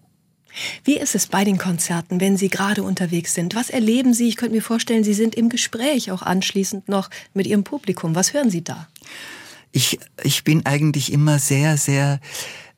Wie 0.85 0.98
ist 0.98 1.14
es 1.14 1.27
bei 1.27 1.44
den 1.44 1.57
Konzerten, 1.57 2.20
wenn 2.20 2.37
Sie 2.37 2.48
gerade 2.51 2.83
unterwegs 2.83 3.33
sind? 3.35 3.55
Was 3.55 3.70
erleben 3.70 4.12
Sie? 4.12 4.29
Ich 4.29 4.37
könnte 4.37 4.55
mir 4.55 4.61
vorstellen, 4.62 5.03
Sie 5.05 5.14
sind 5.14 5.35
im 5.35 5.48
Gespräch 5.48 6.11
auch 6.11 6.20
anschließend 6.20 6.88
noch 6.88 7.09
mit 7.33 7.46
Ihrem 7.46 7.64
Publikum. 7.64 8.14
Was 8.14 8.35
hören 8.35 8.51
Sie 8.51 8.62
da? 8.62 8.88
Ich, 9.72 9.98
ich 10.22 10.44
bin 10.44 10.66
eigentlich 10.66 11.11
immer 11.11 11.38
sehr, 11.38 11.79
sehr 11.79 12.20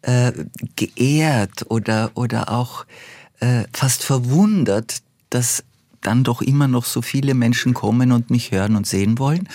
äh, 0.02 0.30
geehrt 0.76 1.68
oder, 1.68 2.12
oder 2.14 2.52
auch 2.52 2.86
äh, 3.40 3.64
fast 3.72 4.04
verwundert, 4.04 5.02
dass 5.30 5.64
dann 6.00 6.22
doch 6.22 6.42
immer 6.42 6.68
noch 6.68 6.84
so 6.84 7.02
viele 7.02 7.34
Menschen 7.34 7.74
kommen 7.74 8.12
und 8.12 8.30
mich 8.30 8.52
hören 8.52 8.76
und 8.76 8.86
sehen 8.86 9.18
wollen. 9.18 9.48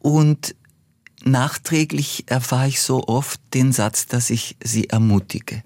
Und 0.00 0.54
nachträglich 1.24 2.24
erfahre 2.26 2.68
ich 2.68 2.80
so 2.80 3.06
oft 3.06 3.40
den 3.52 3.72
Satz, 3.72 4.06
dass 4.06 4.30
ich 4.30 4.56
sie 4.62 4.90
ermutige. 4.90 5.62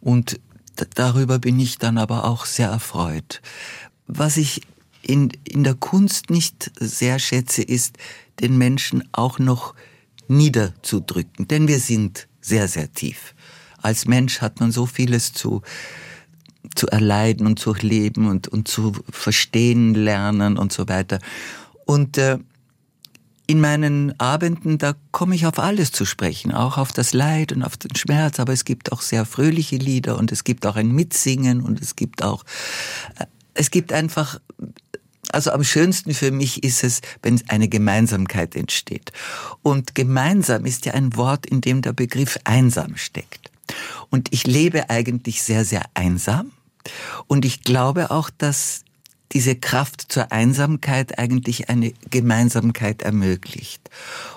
Und 0.00 0.40
darüber 0.94 1.38
bin 1.38 1.58
ich 1.60 1.78
dann 1.78 1.98
aber 1.98 2.24
auch 2.24 2.46
sehr 2.46 2.68
erfreut. 2.68 3.40
Was 4.06 4.36
ich 4.36 4.62
in, 5.02 5.30
in 5.44 5.64
der 5.64 5.74
Kunst 5.74 6.30
nicht 6.30 6.70
sehr 6.78 7.18
schätze, 7.18 7.62
ist, 7.62 7.96
den 8.40 8.58
Menschen 8.58 9.08
auch 9.12 9.38
noch 9.38 9.74
niederzudrücken, 10.28 11.48
denn 11.48 11.68
wir 11.68 11.78
sind 11.78 12.28
sehr, 12.40 12.68
sehr 12.68 12.92
tief. 12.92 13.34
Als 13.80 14.06
Mensch 14.06 14.40
hat 14.40 14.60
man 14.60 14.72
so 14.72 14.86
vieles 14.86 15.32
zu, 15.32 15.62
zu 16.74 16.88
erleiden 16.88 17.46
und 17.46 17.58
zu 17.58 17.74
leben 17.74 18.28
und, 18.28 18.48
und 18.48 18.68
zu 18.68 18.92
verstehen 19.10 19.94
lernen 19.94 20.56
und 20.56 20.72
so 20.72 20.88
weiter. 20.88 21.20
Und 21.84 22.18
äh, 22.18 22.38
in 23.46 23.60
meinen 23.60 24.18
Abenden, 24.18 24.78
da 24.78 24.94
komme 25.12 25.34
ich 25.34 25.46
auf 25.46 25.58
alles 25.58 25.92
zu 25.92 26.04
sprechen, 26.04 26.52
auch 26.52 26.78
auf 26.78 26.92
das 26.92 27.12
Leid 27.12 27.52
und 27.52 27.62
auf 27.62 27.76
den 27.76 27.94
Schmerz, 27.94 28.40
aber 28.40 28.52
es 28.52 28.64
gibt 28.64 28.92
auch 28.92 29.02
sehr 29.02 29.24
fröhliche 29.24 29.76
Lieder 29.76 30.18
und 30.18 30.32
es 30.32 30.44
gibt 30.44 30.66
auch 30.66 30.76
ein 30.76 30.90
Mitsingen 30.90 31.60
und 31.60 31.80
es 31.80 31.94
gibt 31.96 32.22
auch, 32.22 32.44
äh, 33.18 33.26
es 33.54 33.70
gibt 33.70 33.92
einfach, 33.92 34.40
also 35.30 35.52
am 35.52 35.64
schönsten 35.64 36.12
für 36.12 36.30
mich 36.30 36.64
ist 36.64 36.82
es, 36.82 37.00
wenn 37.22 37.40
eine 37.48 37.68
Gemeinsamkeit 37.68 38.54
entsteht. 38.54 39.12
Und 39.62 39.94
gemeinsam 39.94 40.64
ist 40.66 40.86
ja 40.86 40.94
ein 40.94 41.16
Wort, 41.16 41.46
in 41.46 41.60
dem 41.60 41.82
der 41.82 41.92
Begriff 41.92 42.38
einsam 42.44 42.96
steckt. 42.96 43.50
Und 44.10 44.32
ich 44.32 44.46
lebe 44.46 44.90
eigentlich 44.90 45.42
sehr, 45.42 45.64
sehr 45.64 45.84
einsam. 45.94 46.52
Und 47.26 47.44
ich 47.44 47.62
glaube 47.62 48.10
auch, 48.10 48.30
dass 48.30 48.85
diese 49.32 49.56
Kraft 49.56 50.12
zur 50.12 50.32
Einsamkeit 50.32 51.18
eigentlich 51.18 51.68
eine 51.68 51.92
Gemeinsamkeit 52.10 53.02
ermöglicht. 53.02 53.90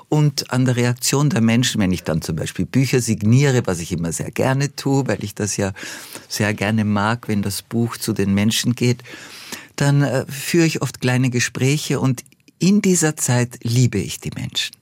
Und 0.10 0.52
an 0.52 0.65
der 0.65 0.75
Reaktion 0.75 1.30
der 1.30 1.41
Menschen, 1.41 1.80
wenn 1.80 1.91
ich 1.91 2.04
dann 2.04 2.21
zum 2.21 2.36
Beispiel 2.36 2.65
Bücher 2.65 2.99
signiere, 2.99 3.62
was 3.65 3.80
ich 3.80 3.91
immer 3.91 4.12
sehr 4.12 4.32
gerne 4.32 4.75
tue, 4.75 5.08
weil 5.08 5.23
ich 5.23 5.36
das 5.36 5.58
ja 5.58 5.73
sehr 6.28 6.54
gerne 6.54 6.84
mag, 6.84 7.28
wenn 7.28 7.41
das 7.41 7.62
Buch 7.62 7.97
zu 7.97 8.13
den 8.13 8.34
Menschen 8.34 8.73
geht, 8.73 9.04
dann 9.75 10.02
äh, 10.02 10.25
führe 10.28 10.65
ich 10.65 10.82
oft 10.82 10.99
kleine 10.99 11.30
Gespräche 11.30 11.99
und 11.99 12.23
in 12.58 12.82
dieser 12.82 13.15
Zeit 13.15 13.60
liebe 13.63 13.99
ich 13.99 14.19
die 14.19 14.32
Menschen. 14.36 14.75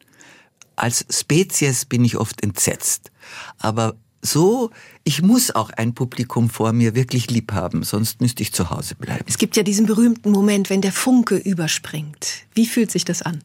Als 0.76 1.06
Spezies 1.10 1.86
bin 1.86 2.06
ich 2.06 2.18
oft 2.18 2.42
entsetzt. 2.44 3.12
Aber 3.60 3.96
so, 4.28 4.72
ich 5.04 5.22
muss 5.22 5.52
auch 5.56 5.70
ein 5.72 5.94
Publikum 5.94 6.50
vor 6.50 6.74
mir 6.74 6.96
wirklich 6.96 7.32
lieb 7.32 7.54
haben, 7.54 7.84
sonst 7.84 8.22
müsste 8.22 8.44
ich 8.44 8.54
zu 8.54 8.70
Hause 8.70 8.96
bleiben. 8.96 9.24
Es 9.28 9.38
gibt 9.38 9.56
ja 9.56 9.64
diesen 9.64 9.86
berühmten 9.86 10.32
Moment, 10.32 10.70
wenn 10.70 10.82
der 10.82 10.92
Funke 10.92 11.36
überspringt. 11.36 12.46
Wie 12.54 12.66
fühlt 12.66 12.92
sich 12.92 13.06
das 13.06 13.22
an? 13.22 13.40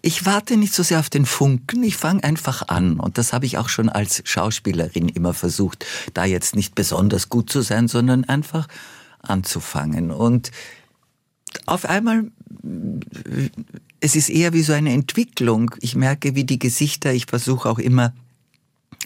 Ich 0.00 0.24
warte 0.24 0.56
nicht 0.56 0.72
so 0.72 0.82
sehr 0.82 1.00
auf 1.00 1.10
den 1.10 1.26
Funken, 1.26 1.82
ich 1.82 1.96
fange 1.96 2.24
einfach 2.24 2.68
an. 2.68 2.98
Und 3.00 3.18
das 3.18 3.32
habe 3.32 3.46
ich 3.46 3.58
auch 3.58 3.68
schon 3.68 3.88
als 3.88 4.22
Schauspielerin 4.24 5.08
immer 5.08 5.34
versucht, 5.34 5.84
da 6.14 6.24
jetzt 6.24 6.56
nicht 6.56 6.74
besonders 6.74 7.28
gut 7.28 7.50
zu 7.50 7.60
sein, 7.62 7.88
sondern 7.88 8.24
einfach 8.24 8.68
anzufangen. 9.20 10.10
Und 10.10 10.50
auf 11.66 11.84
einmal, 11.84 12.30
es 14.00 14.16
ist 14.16 14.30
eher 14.30 14.52
wie 14.52 14.62
so 14.62 14.72
eine 14.72 14.92
Entwicklung. 14.92 15.74
Ich 15.80 15.94
merke, 15.94 16.34
wie 16.34 16.44
die 16.44 16.58
Gesichter, 16.58 17.12
ich 17.12 17.26
versuche 17.26 17.68
auch 17.68 17.78
immer 17.78 18.14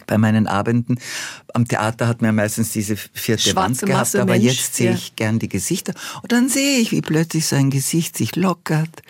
bei 0.05 0.17
meinen 0.17 0.47
Abenden. 0.47 0.99
Am 1.53 1.67
Theater 1.67 2.07
hat 2.07 2.21
man 2.21 2.29
ja 2.29 2.31
meistens 2.33 2.71
diese 2.71 2.95
vierte 2.95 3.49
Schwarze 3.49 3.55
Wand 3.55 3.79
gehabt, 3.79 3.99
Masse 3.99 4.21
aber 4.21 4.33
Mensch, 4.33 4.45
jetzt 4.45 4.75
sehe 4.75 4.91
ja. 4.91 4.95
ich 4.95 5.15
gern 5.15 5.39
die 5.39 5.49
Gesichter. 5.49 5.93
Und 6.21 6.31
dann 6.31 6.49
sehe 6.49 6.79
ich, 6.79 6.91
wie 6.91 7.01
plötzlich 7.01 7.47
so 7.47 7.55
ein 7.55 7.69
Gesicht 7.69 8.17
sich 8.17 8.35
lockert 8.35 9.01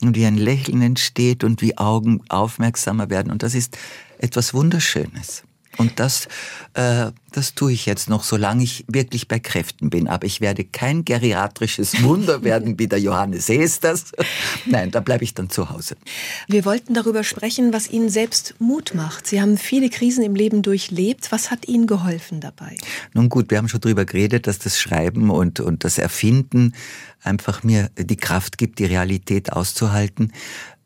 und 0.00 0.16
wie 0.16 0.26
ein 0.26 0.36
Lächeln 0.36 0.82
entsteht 0.82 1.44
und 1.44 1.62
wie 1.62 1.76
Augen 1.78 2.22
aufmerksamer 2.28 3.10
werden. 3.10 3.32
Und 3.32 3.42
das 3.42 3.54
ist 3.54 3.76
etwas 4.18 4.54
Wunderschönes. 4.54 5.42
Und 5.80 5.98
das, 5.98 6.28
äh, 6.74 7.10
das 7.32 7.54
tue 7.54 7.72
ich 7.72 7.86
jetzt 7.86 8.10
noch, 8.10 8.22
solange 8.22 8.62
ich 8.62 8.84
wirklich 8.86 9.28
bei 9.28 9.38
Kräften 9.38 9.88
bin. 9.88 10.08
Aber 10.08 10.26
ich 10.26 10.42
werde 10.42 10.62
kein 10.62 11.06
geriatrisches 11.06 12.02
Wunder 12.02 12.44
werden 12.44 12.78
wie 12.78 12.86
der 12.86 13.00
Johannes 13.00 13.48
Hesters. 13.48 14.12
Nein, 14.66 14.90
da 14.90 15.00
bleibe 15.00 15.24
ich 15.24 15.32
dann 15.32 15.48
zu 15.48 15.70
Hause. 15.70 15.96
Wir 16.48 16.66
wollten 16.66 16.92
darüber 16.92 17.24
sprechen, 17.24 17.72
was 17.72 17.88
Ihnen 17.88 18.10
selbst 18.10 18.56
Mut 18.58 18.92
macht. 18.94 19.26
Sie 19.26 19.40
haben 19.40 19.56
viele 19.56 19.88
Krisen 19.88 20.22
im 20.22 20.34
Leben 20.34 20.60
durchlebt. 20.60 21.32
Was 21.32 21.50
hat 21.50 21.66
Ihnen 21.66 21.86
geholfen 21.86 22.42
dabei? 22.42 22.76
Nun 23.14 23.30
gut, 23.30 23.50
wir 23.50 23.56
haben 23.56 23.70
schon 23.70 23.80
drüber 23.80 24.04
geredet, 24.04 24.46
dass 24.46 24.58
das 24.58 24.78
Schreiben 24.78 25.30
und, 25.30 25.60
und 25.60 25.84
das 25.84 25.96
Erfinden 25.96 26.74
einfach 27.22 27.62
mir 27.62 27.90
die 27.96 28.16
Kraft 28.16 28.58
gibt, 28.58 28.80
die 28.80 28.84
Realität 28.84 29.50
auszuhalten. 29.54 30.34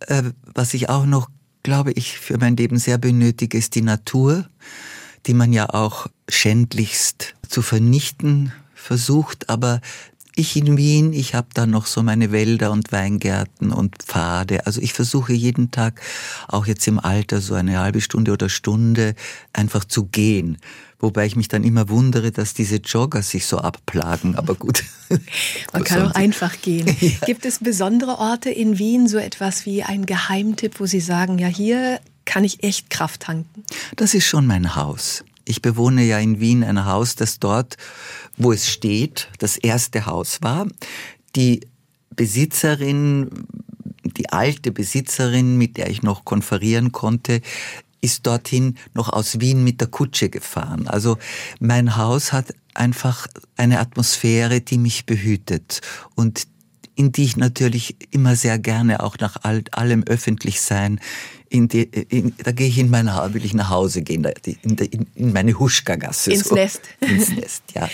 Äh, 0.07 0.23
was 0.55 0.73
ich 0.75 0.89
auch 0.89 1.05
noch, 1.05 1.31
glaube 1.65 1.91
ich, 1.93 2.21
für 2.21 2.39
mein 2.39 2.57
Leben 2.57 2.79
sehr 2.79 2.99
benötige, 2.99 3.59
ist 3.59 3.75
die 3.75 3.83
Natur, 3.83 4.49
die 5.27 5.35
man 5.35 5.53
ja 5.53 5.71
auch 5.71 6.07
schändlichst 6.29 7.35
zu 7.49 7.63
vernichten 7.63 8.53
versucht, 8.75 9.49
aber 9.49 9.81
ich 10.37 10.57
in 10.57 10.77
Wien, 10.77 11.13
ich 11.13 11.35
habe 11.35 11.49
da 11.55 11.65
noch 11.65 11.87
so 11.87 12.03
meine 12.03 12.33
Wälder 12.33 12.73
und 12.73 12.93
Weingärten 12.93 13.71
und 13.71 13.97
Pfade. 14.03 14.67
Also 14.67 14.81
ich 14.81 14.93
versuche 14.93 15.33
jeden 15.33 15.71
Tag, 15.71 16.01
auch 16.49 16.67
jetzt 16.67 16.87
im 16.89 16.99
Alter, 16.99 17.41
so 17.41 17.55
eine 17.55 17.79
halbe 17.79 18.01
Stunde 18.01 18.33
oder 18.33 18.49
Stunde 18.49 19.15
einfach 19.53 19.85
zu 19.85 20.07
gehen. 20.07 20.59
Wobei 21.05 21.27
ich 21.27 21.37
mich 21.37 21.49
dann 21.49 21.65
immer 21.65 21.91
wundere, 21.91 22.33
dass 22.33 22.55
diese 22.55 22.77
Jogger 22.77 23.23
sich 23.23 23.45
so 23.45 23.59
abplagen. 23.59 24.37
Aber 24.37 24.55
gut. 24.55 24.85
Man 25.75 25.85
kann 25.85 26.07
auch 26.07 26.15
einfach 26.15 26.61
gehen. 26.63 26.87
Ja. 27.05 27.27
Gibt 27.27 27.45
es 27.45 27.59
besondere 27.59 28.19
Orte 28.19 28.49
in 28.49 28.79
Wien, 28.79 29.07
so 29.09 29.19
etwas 29.19 29.67
wie 29.67 29.83
ein 29.83 30.07
Geheimtipp, 30.07 30.81
wo 30.81 30.87
Sie 30.87 31.01
sagen, 31.01 31.39
ja, 31.39 31.49
hier 31.49 32.01
kann 32.25 32.45
ich 32.45 32.63
echt 32.63 32.89
Kraft 32.89 33.23
tanken? 33.23 33.65
Das 33.97 34.15
ist 34.15 34.25
schon 34.25 34.47
mein 34.47 34.75
Haus. 34.75 35.23
Ich 35.45 35.61
bewohne 35.61 36.03
ja 36.05 36.19
in 36.19 36.41
Wien 36.41 36.65
ein 36.65 36.87
Haus, 36.87 37.15
das 37.15 37.39
dort, 37.39 37.77
wo 38.39 38.53
es 38.53 38.71
steht, 38.71 39.29
das 39.39 39.59
erste 39.59 40.07
Haus 40.07 40.39
war. 40.41 40.67
Die 41.37 41.61
Besitzerin, 42.17 43.29
die 44.03 44.31
alte 44.31 44.73
Besitzerin, 44.73 45.59
mit 45.59 45.77
der 45.77 45.91
ich 45.91 46.03
noch 46.03 46.25
konferieren 46.25 46.91
konnte, 46.93 47.43
ist 48.05 48.27
dorthin 48.27 48.77
noch 48.93 49.09
aus 49.09 49.41
Wien 49.41 49.65
mit 49.65 49.81
der 49.81 49.89
Kutsche 49.89 50.29
gefahren. 50.29 50.87
Also 50.87 51.17
mein 51.59 51.97
Haus 51.97 52.33
hat 52.33 52.55
einfach 52.75 53.27
eine 53.57 53.81
Atmosphäre, 53.81 54.61
die 54.61 54.79
mich 54.79 55.07
behütet 55.07 55.81
und 56.15 56.47
in 56.97 57.11
die 57.11 57.25
ich 57.25 57.37
natürlich 57.37 57.97
immer 58.13 58.37
sehr 58.37 58.59
gerne 58.59 59.03
auch 59.03 59.17
nach 59.19 59.39
all, 59.43 59.65
allem 59.73 60.05
öffentlich 60.05 60.61
sein, 60.61 61.01
in 61.49 61.69
die, 61.69 61.83
in, 61.83 62.35
da 62.39 62.53
gehe 62.53 62.69
ich 62.69 62.79
in 62.79 62.91
mein 62.91 63.15
Haus, 63.15 63.35
will 63.35 63.45
ich 63.45 63.55
nach 63.55 63.71
Hause 63.71 64.03
gehen, 64.03 64.25
in, 64.63 64.77
in, 64.77 65.07
in 65.15 65.33
meine 65.33 65.59
Huschka-Gasse. 65.59 66.33
Ins 66.33 66.49
so. 66.49 66.55
Nest. 66.55 66.83
Ins 67.01 67.31
Nest, 67.31 67.63
ja. 67.75 67.89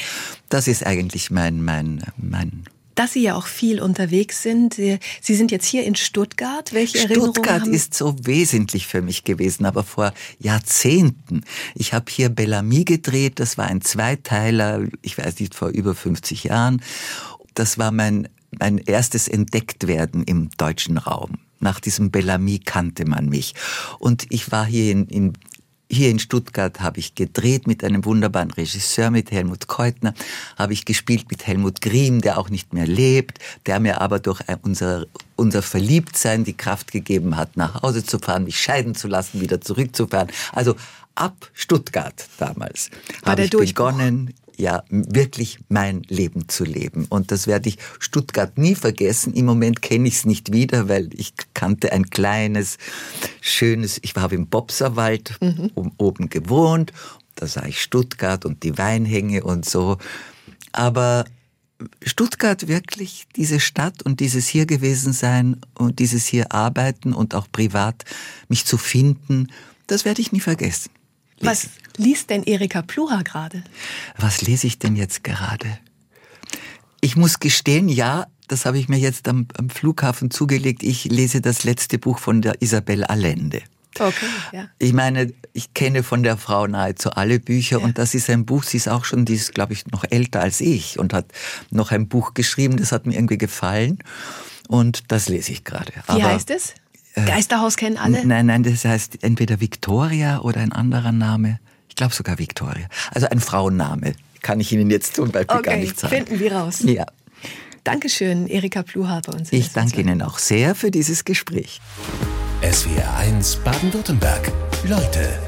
Das 0.48 0.68
ist 0.68 0.84
eigentlich 0.86 1.30
mein, 1.30 1.62
mein, 1.62 2.02
mein 2.16 2.64
dass 3.00 3.14
Sie 3.14 3.22
ja 3.22 3.34
auch 3.34 3.46
viel 3.46 3.80
unterwegs 3.80 4.42
sind. 4.42 4.74
Sie 4.74 4.98
sind 5.22 5.50
jetzt 5.50 5.64
hier 5.64 5.84
in 5.84 5.94
Stuttgart. 5.94 6.74
Welche 6.74 6.98
Erinnerungen 6.98 7.32
Stuttgart 7.32 7.62
haben? 7.62 7.72
ist 7.72 7.94
so 7.94 8.14
wesentlich 8.26 8.86
für 8.86 9.00
mich 9.00 9.24
gewesen, 9.24 9.64
aber 9.64 9.84
vor 9.84 10.12
Jahrzehnten. 10.38 11.44
Ich 11.74 11.94
habe 11.94 12.04
hier 12.10 12.28
Bellamy 12.28 12.84
gedreht. 12.84 13.40
Das 13.40 13.56
war 13.56 13.68
ein 13.68 13.80
Zweiteiler, 13.80 14.82
ich 15.00 15.16
weiß 15.16 15.40
nicht, 15.40 15.54
vor 15.54 15.70
über 15.70 15.94
50 15.94 16.44
Jahren. 16.44 16.82
Das 17.54 17.78
war 17.78 17.90
mein, 17.90 18.28
mein 18.58 18.76
erstes 18.76 19.28
Entdecktwerden 19.28 20.22
im 20.24 20.50
deutschen 20.58 20.98
Raum. 20.98 21.38
Nach 21.58 21.80
diesem 21.80 22.10
Bellamy 22.10 22.58
kannte 22.58 23.06
man 23.06 23.30
mich. 23.30 23.54
Und 23.98 24.26
ich 24.28 24.52
war 24.52 24.66
hier 24.66 24.92
in, 24.92 25.06
in 25.06 25.32
hier 25.90 26.08
in 26.08 26.18
Stuttgart 26.18 26.80
habe 26.80 27.00
ich 27.00 27.14
gedreht 27.14 27.66
mit 27.66 27.82
einem 27.82 28.04
wunderbaren 28.04 28.50
Regisseur, 28.52 29.10
mit 29.10 29.30
Helmut 29.32 29.66
Keutner, 29.66 30.14
habe 30.56 30.72
ich 30.72 30.84
gespielt 30.84 31.26
mit 31.30 31.46
Helmut 31.46 31.80
Griem, 31.80 32.20
der 32.20 32.38
auch 32.38 32.48
nicht 32.48 32.72
mehr 32.72 32.86
lebt, 32.86 33.38
der 33.66 33.80
mir 33.80 34.00
aber 34.00 34.20
durch 34.20 34.40
unser, 34.62 35.06
unser 35.36 35.62
Verliebtsein 35.62 36.44
die 36.44 36.56
Kraft 36.56 36.92
gegeben 36.92 37.36
hat, 37.36 37.56
nach 37.56 37.82
Hause 37.82 38.04
zu 38.04 38.18
fahren, 38.18 38.44
mich 38.44 38.60
scheiden 38.60 38.94
zu 38.94 39.08
lassen, 39.08 39.40
wieder 39.40 39.60
zurückzufahren. 39.60 40.28
Also 40.52 40.76
ab 41.16 41.50
Stuttgart 41.52 42.28
damals 42.38 42.90
habe 43.24 43.42
ich 43.42 43.50
begonnen, 43.50 44.32
ja 44.56 44.82
wirklich 44.90 45.58
mein 45.68 46.02
Leben 46.08 46.48
zu 46.48 46.64
leben. 46.64 47.06
Und 47.08 47.30
das 47.30 47.46
werde 47.46 47.68
ich 47.68 47.78
Stuttgart 47.98 48.56
nie 48.58 48.74
vergessen. 48.74 49.32
Im 49.34 49.46
Moment 49.46 49.82
kenne 49.82 50.08
ich 50.08 50.14
es 50.14 50.26
nicht 50.26 50.52
wieder, 50.52 50.88
weil 50.88 51.10
ich 51.14 51.32
kannte 51.54 51.92
ein 51.92 52.10
kleines, 52.10 52.78
schönes, 53.40 53.98
ich 54.02 54.14
habe 54.16 54.34
im 54.34 54.46
Bobserwald 54.46 55.36
mhm. 55.40 55.70
oben 55.96 56.28
gewohnt. 56.28 56.92
Da 57.34 57.46
sah 57.46 57.64
ich 57.64 57.80
Stuttgart 57.80 58.44
und 58.44 58.62
die 58.62 58.76
Weinhänge 58.76 59.44
und 59.44 59.64
so. 59.64 59.98
Aber 60.72 61.24
Stuttgart 62.04 62.68
wirklich, 62.68 63.26
diese 63.36 63.60
Stadt 63.60 64.02
und 64.02 64.20
dieses 64.20 64.46
hier 64.46 64.66
gewesen 64.66 65.12
sein 65.12 65.56
und 65.74 65.98
dieses 65.98 66.26
hier 66.26 66.52
arbeiten 66.52 67.12
und 67.12 67.34
auch 67.34 67.46
privat 67.50 68.04
mich 68.48 68.66
zu 68.66 68.76
finden, 68.76 69.48
das 69.86 70.04
werde 70.04 70.20
ich 70.20 70.32
nie 70.32 70.40
vergessen. 70.40 70.90
Was 71.40 71.68
liest 71.96 72.30
denn 72.30 72.42
Erika 72.44 72.82
Pluha 72.82 73.22
gerade? 73.22 73.64
Was 74.18 74.42
lese 74.42 74.66
ich 74.66 74.78
denn 74.78 74.96
jetzt 74.96 75.24
gerade? 75.24 75.78
Ich 77.00 77.16
muss 77.16 77.40
gestehen, 77.40 77.88
ja, 77.88 78.26
das 78.48 78.66
habe 78.66 78.78
ich 78.78 78.88
mir 78.88 78.98
jetzt 78.98 79.26
am, 79.28 79.46
am, 79.56 79.70
Flughafen 79.70 80.30
zugelegt. 80.30 80.82
Ich 80.82 81.04
lese 81.04 81.40
das 81.40 81.64
letzte 81.64 81.98
Buch 81.98 82.18
von 82.18 82.42
der 82.42 82.60
Isabel 82.60 83.04
Allende. 83.04 83.62
Okay, 83.98 84.26
ja. 84.52 84.68
Ich 84.78 84.92
meine, 84.92 85.32
ich 85.52 85.74
kenne 85.74 86.02
von 86.02 86.22
der 86.22 86.36
Frau 86.36 86.66
nahezu 86.66 87.10
alle 87.10 87.40
Bücher 87.40 87.78
ja. 87.78 87.84
und 87.84 87.98
das 87.98 88.14
ist 88.14 88.30
ein 88.30 88.46
Buch, 88.46 88.62
sie 88.62 88.76
ist 88.76 88.88
auch 88.88 89.04
schon, 89.04 89.24
die 89.24 89.34
ist, 89.34 89.54
glaube 89.54 89.72
ich, 89.72 89.86
noch 89.88 90.04
älter 90.08 90.40
als 90.40 90.60
ich 90.60 90.98
und 90.98 91.12
hat 91.12 91.26
noch 91.70 91.90
ein 91.90 92.08
Buch 92.08 92.34
geschrieben, 92.34 92.76
das 92.76 92.92
hat 92.92 93.06
mir 93.06 93.14
irgendwie 93.14 93.38
gefallen 93.38 93.98
und 94.68 95.10
das 95.10 95.28
lese 95.28 95.52
ich 95.52 95.64
gerade. 95.64 95.92
Wie 95.92 96.22
Aber 96.22 96.24
heißt 96.24 96.50
es? 96.50 96.74
Äh, 97.14 97.24
Geisterhaus 97.24 97.76
kennen 97.76 97.96
alle? 97.96 98.24
Nein, 98.24 98.46
nein, 98.46 98.62
das 98.62 98.84
heißt 98.84 99.22
entweder 99.22 99.60
Victoria 99.60 100.40
oder 100.40 100.60
ein 100.60 100.72
anderer 100.72 101.12
Name. 101.12 101.58
Ich 101.88 101.96
glaube 101.96 102.14
sogar 102.14 102.38
Victoria. 102.38 102.86
Also 103.12 103.28
ein 103.28 103.40
Frauenname. 103.40 104.14
Kann 104.42 104.60
ich 104.60 104.72
Ihnen 104.72 104.90
jetzt 104.90 105.16
zum 105.16 105.30
Beispiel 105.30 105.58
okay, 105.58 105.70
gar 105.70 105.76
nicht 105.76 105.98
sagen. 105.98 106.14
finden 106.14 106.38
wir 106.40 106.52
raus. 106.52 106.80
Ja. 106.84 107.06
Dankeschön, 107.84 108.46
Erika 108.46 108.82
Pluha 108.82 109.20
bei 109.26 109.32
uns. 109.32 109.52
Ich 109.52 109.72
danke 109.72 110.00
Ihnen 110.00 110.22
auch 110.22 110.38
sehr 110.38 110.74
für 110.74 110.90
dieses 110.90 111.24
Gespräch. 111.24 111.80
SWR 112.62 113.16
1 113.16 113.56
Baden-Württemberg. 113.64 114.52
Leute, 114.84 115.38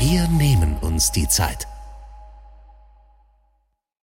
wir 0.00 0.26
nehmen 0.28 0.76
uns 0.80 1.12
die 1.12 1.28
Zeit. 1.28 1.66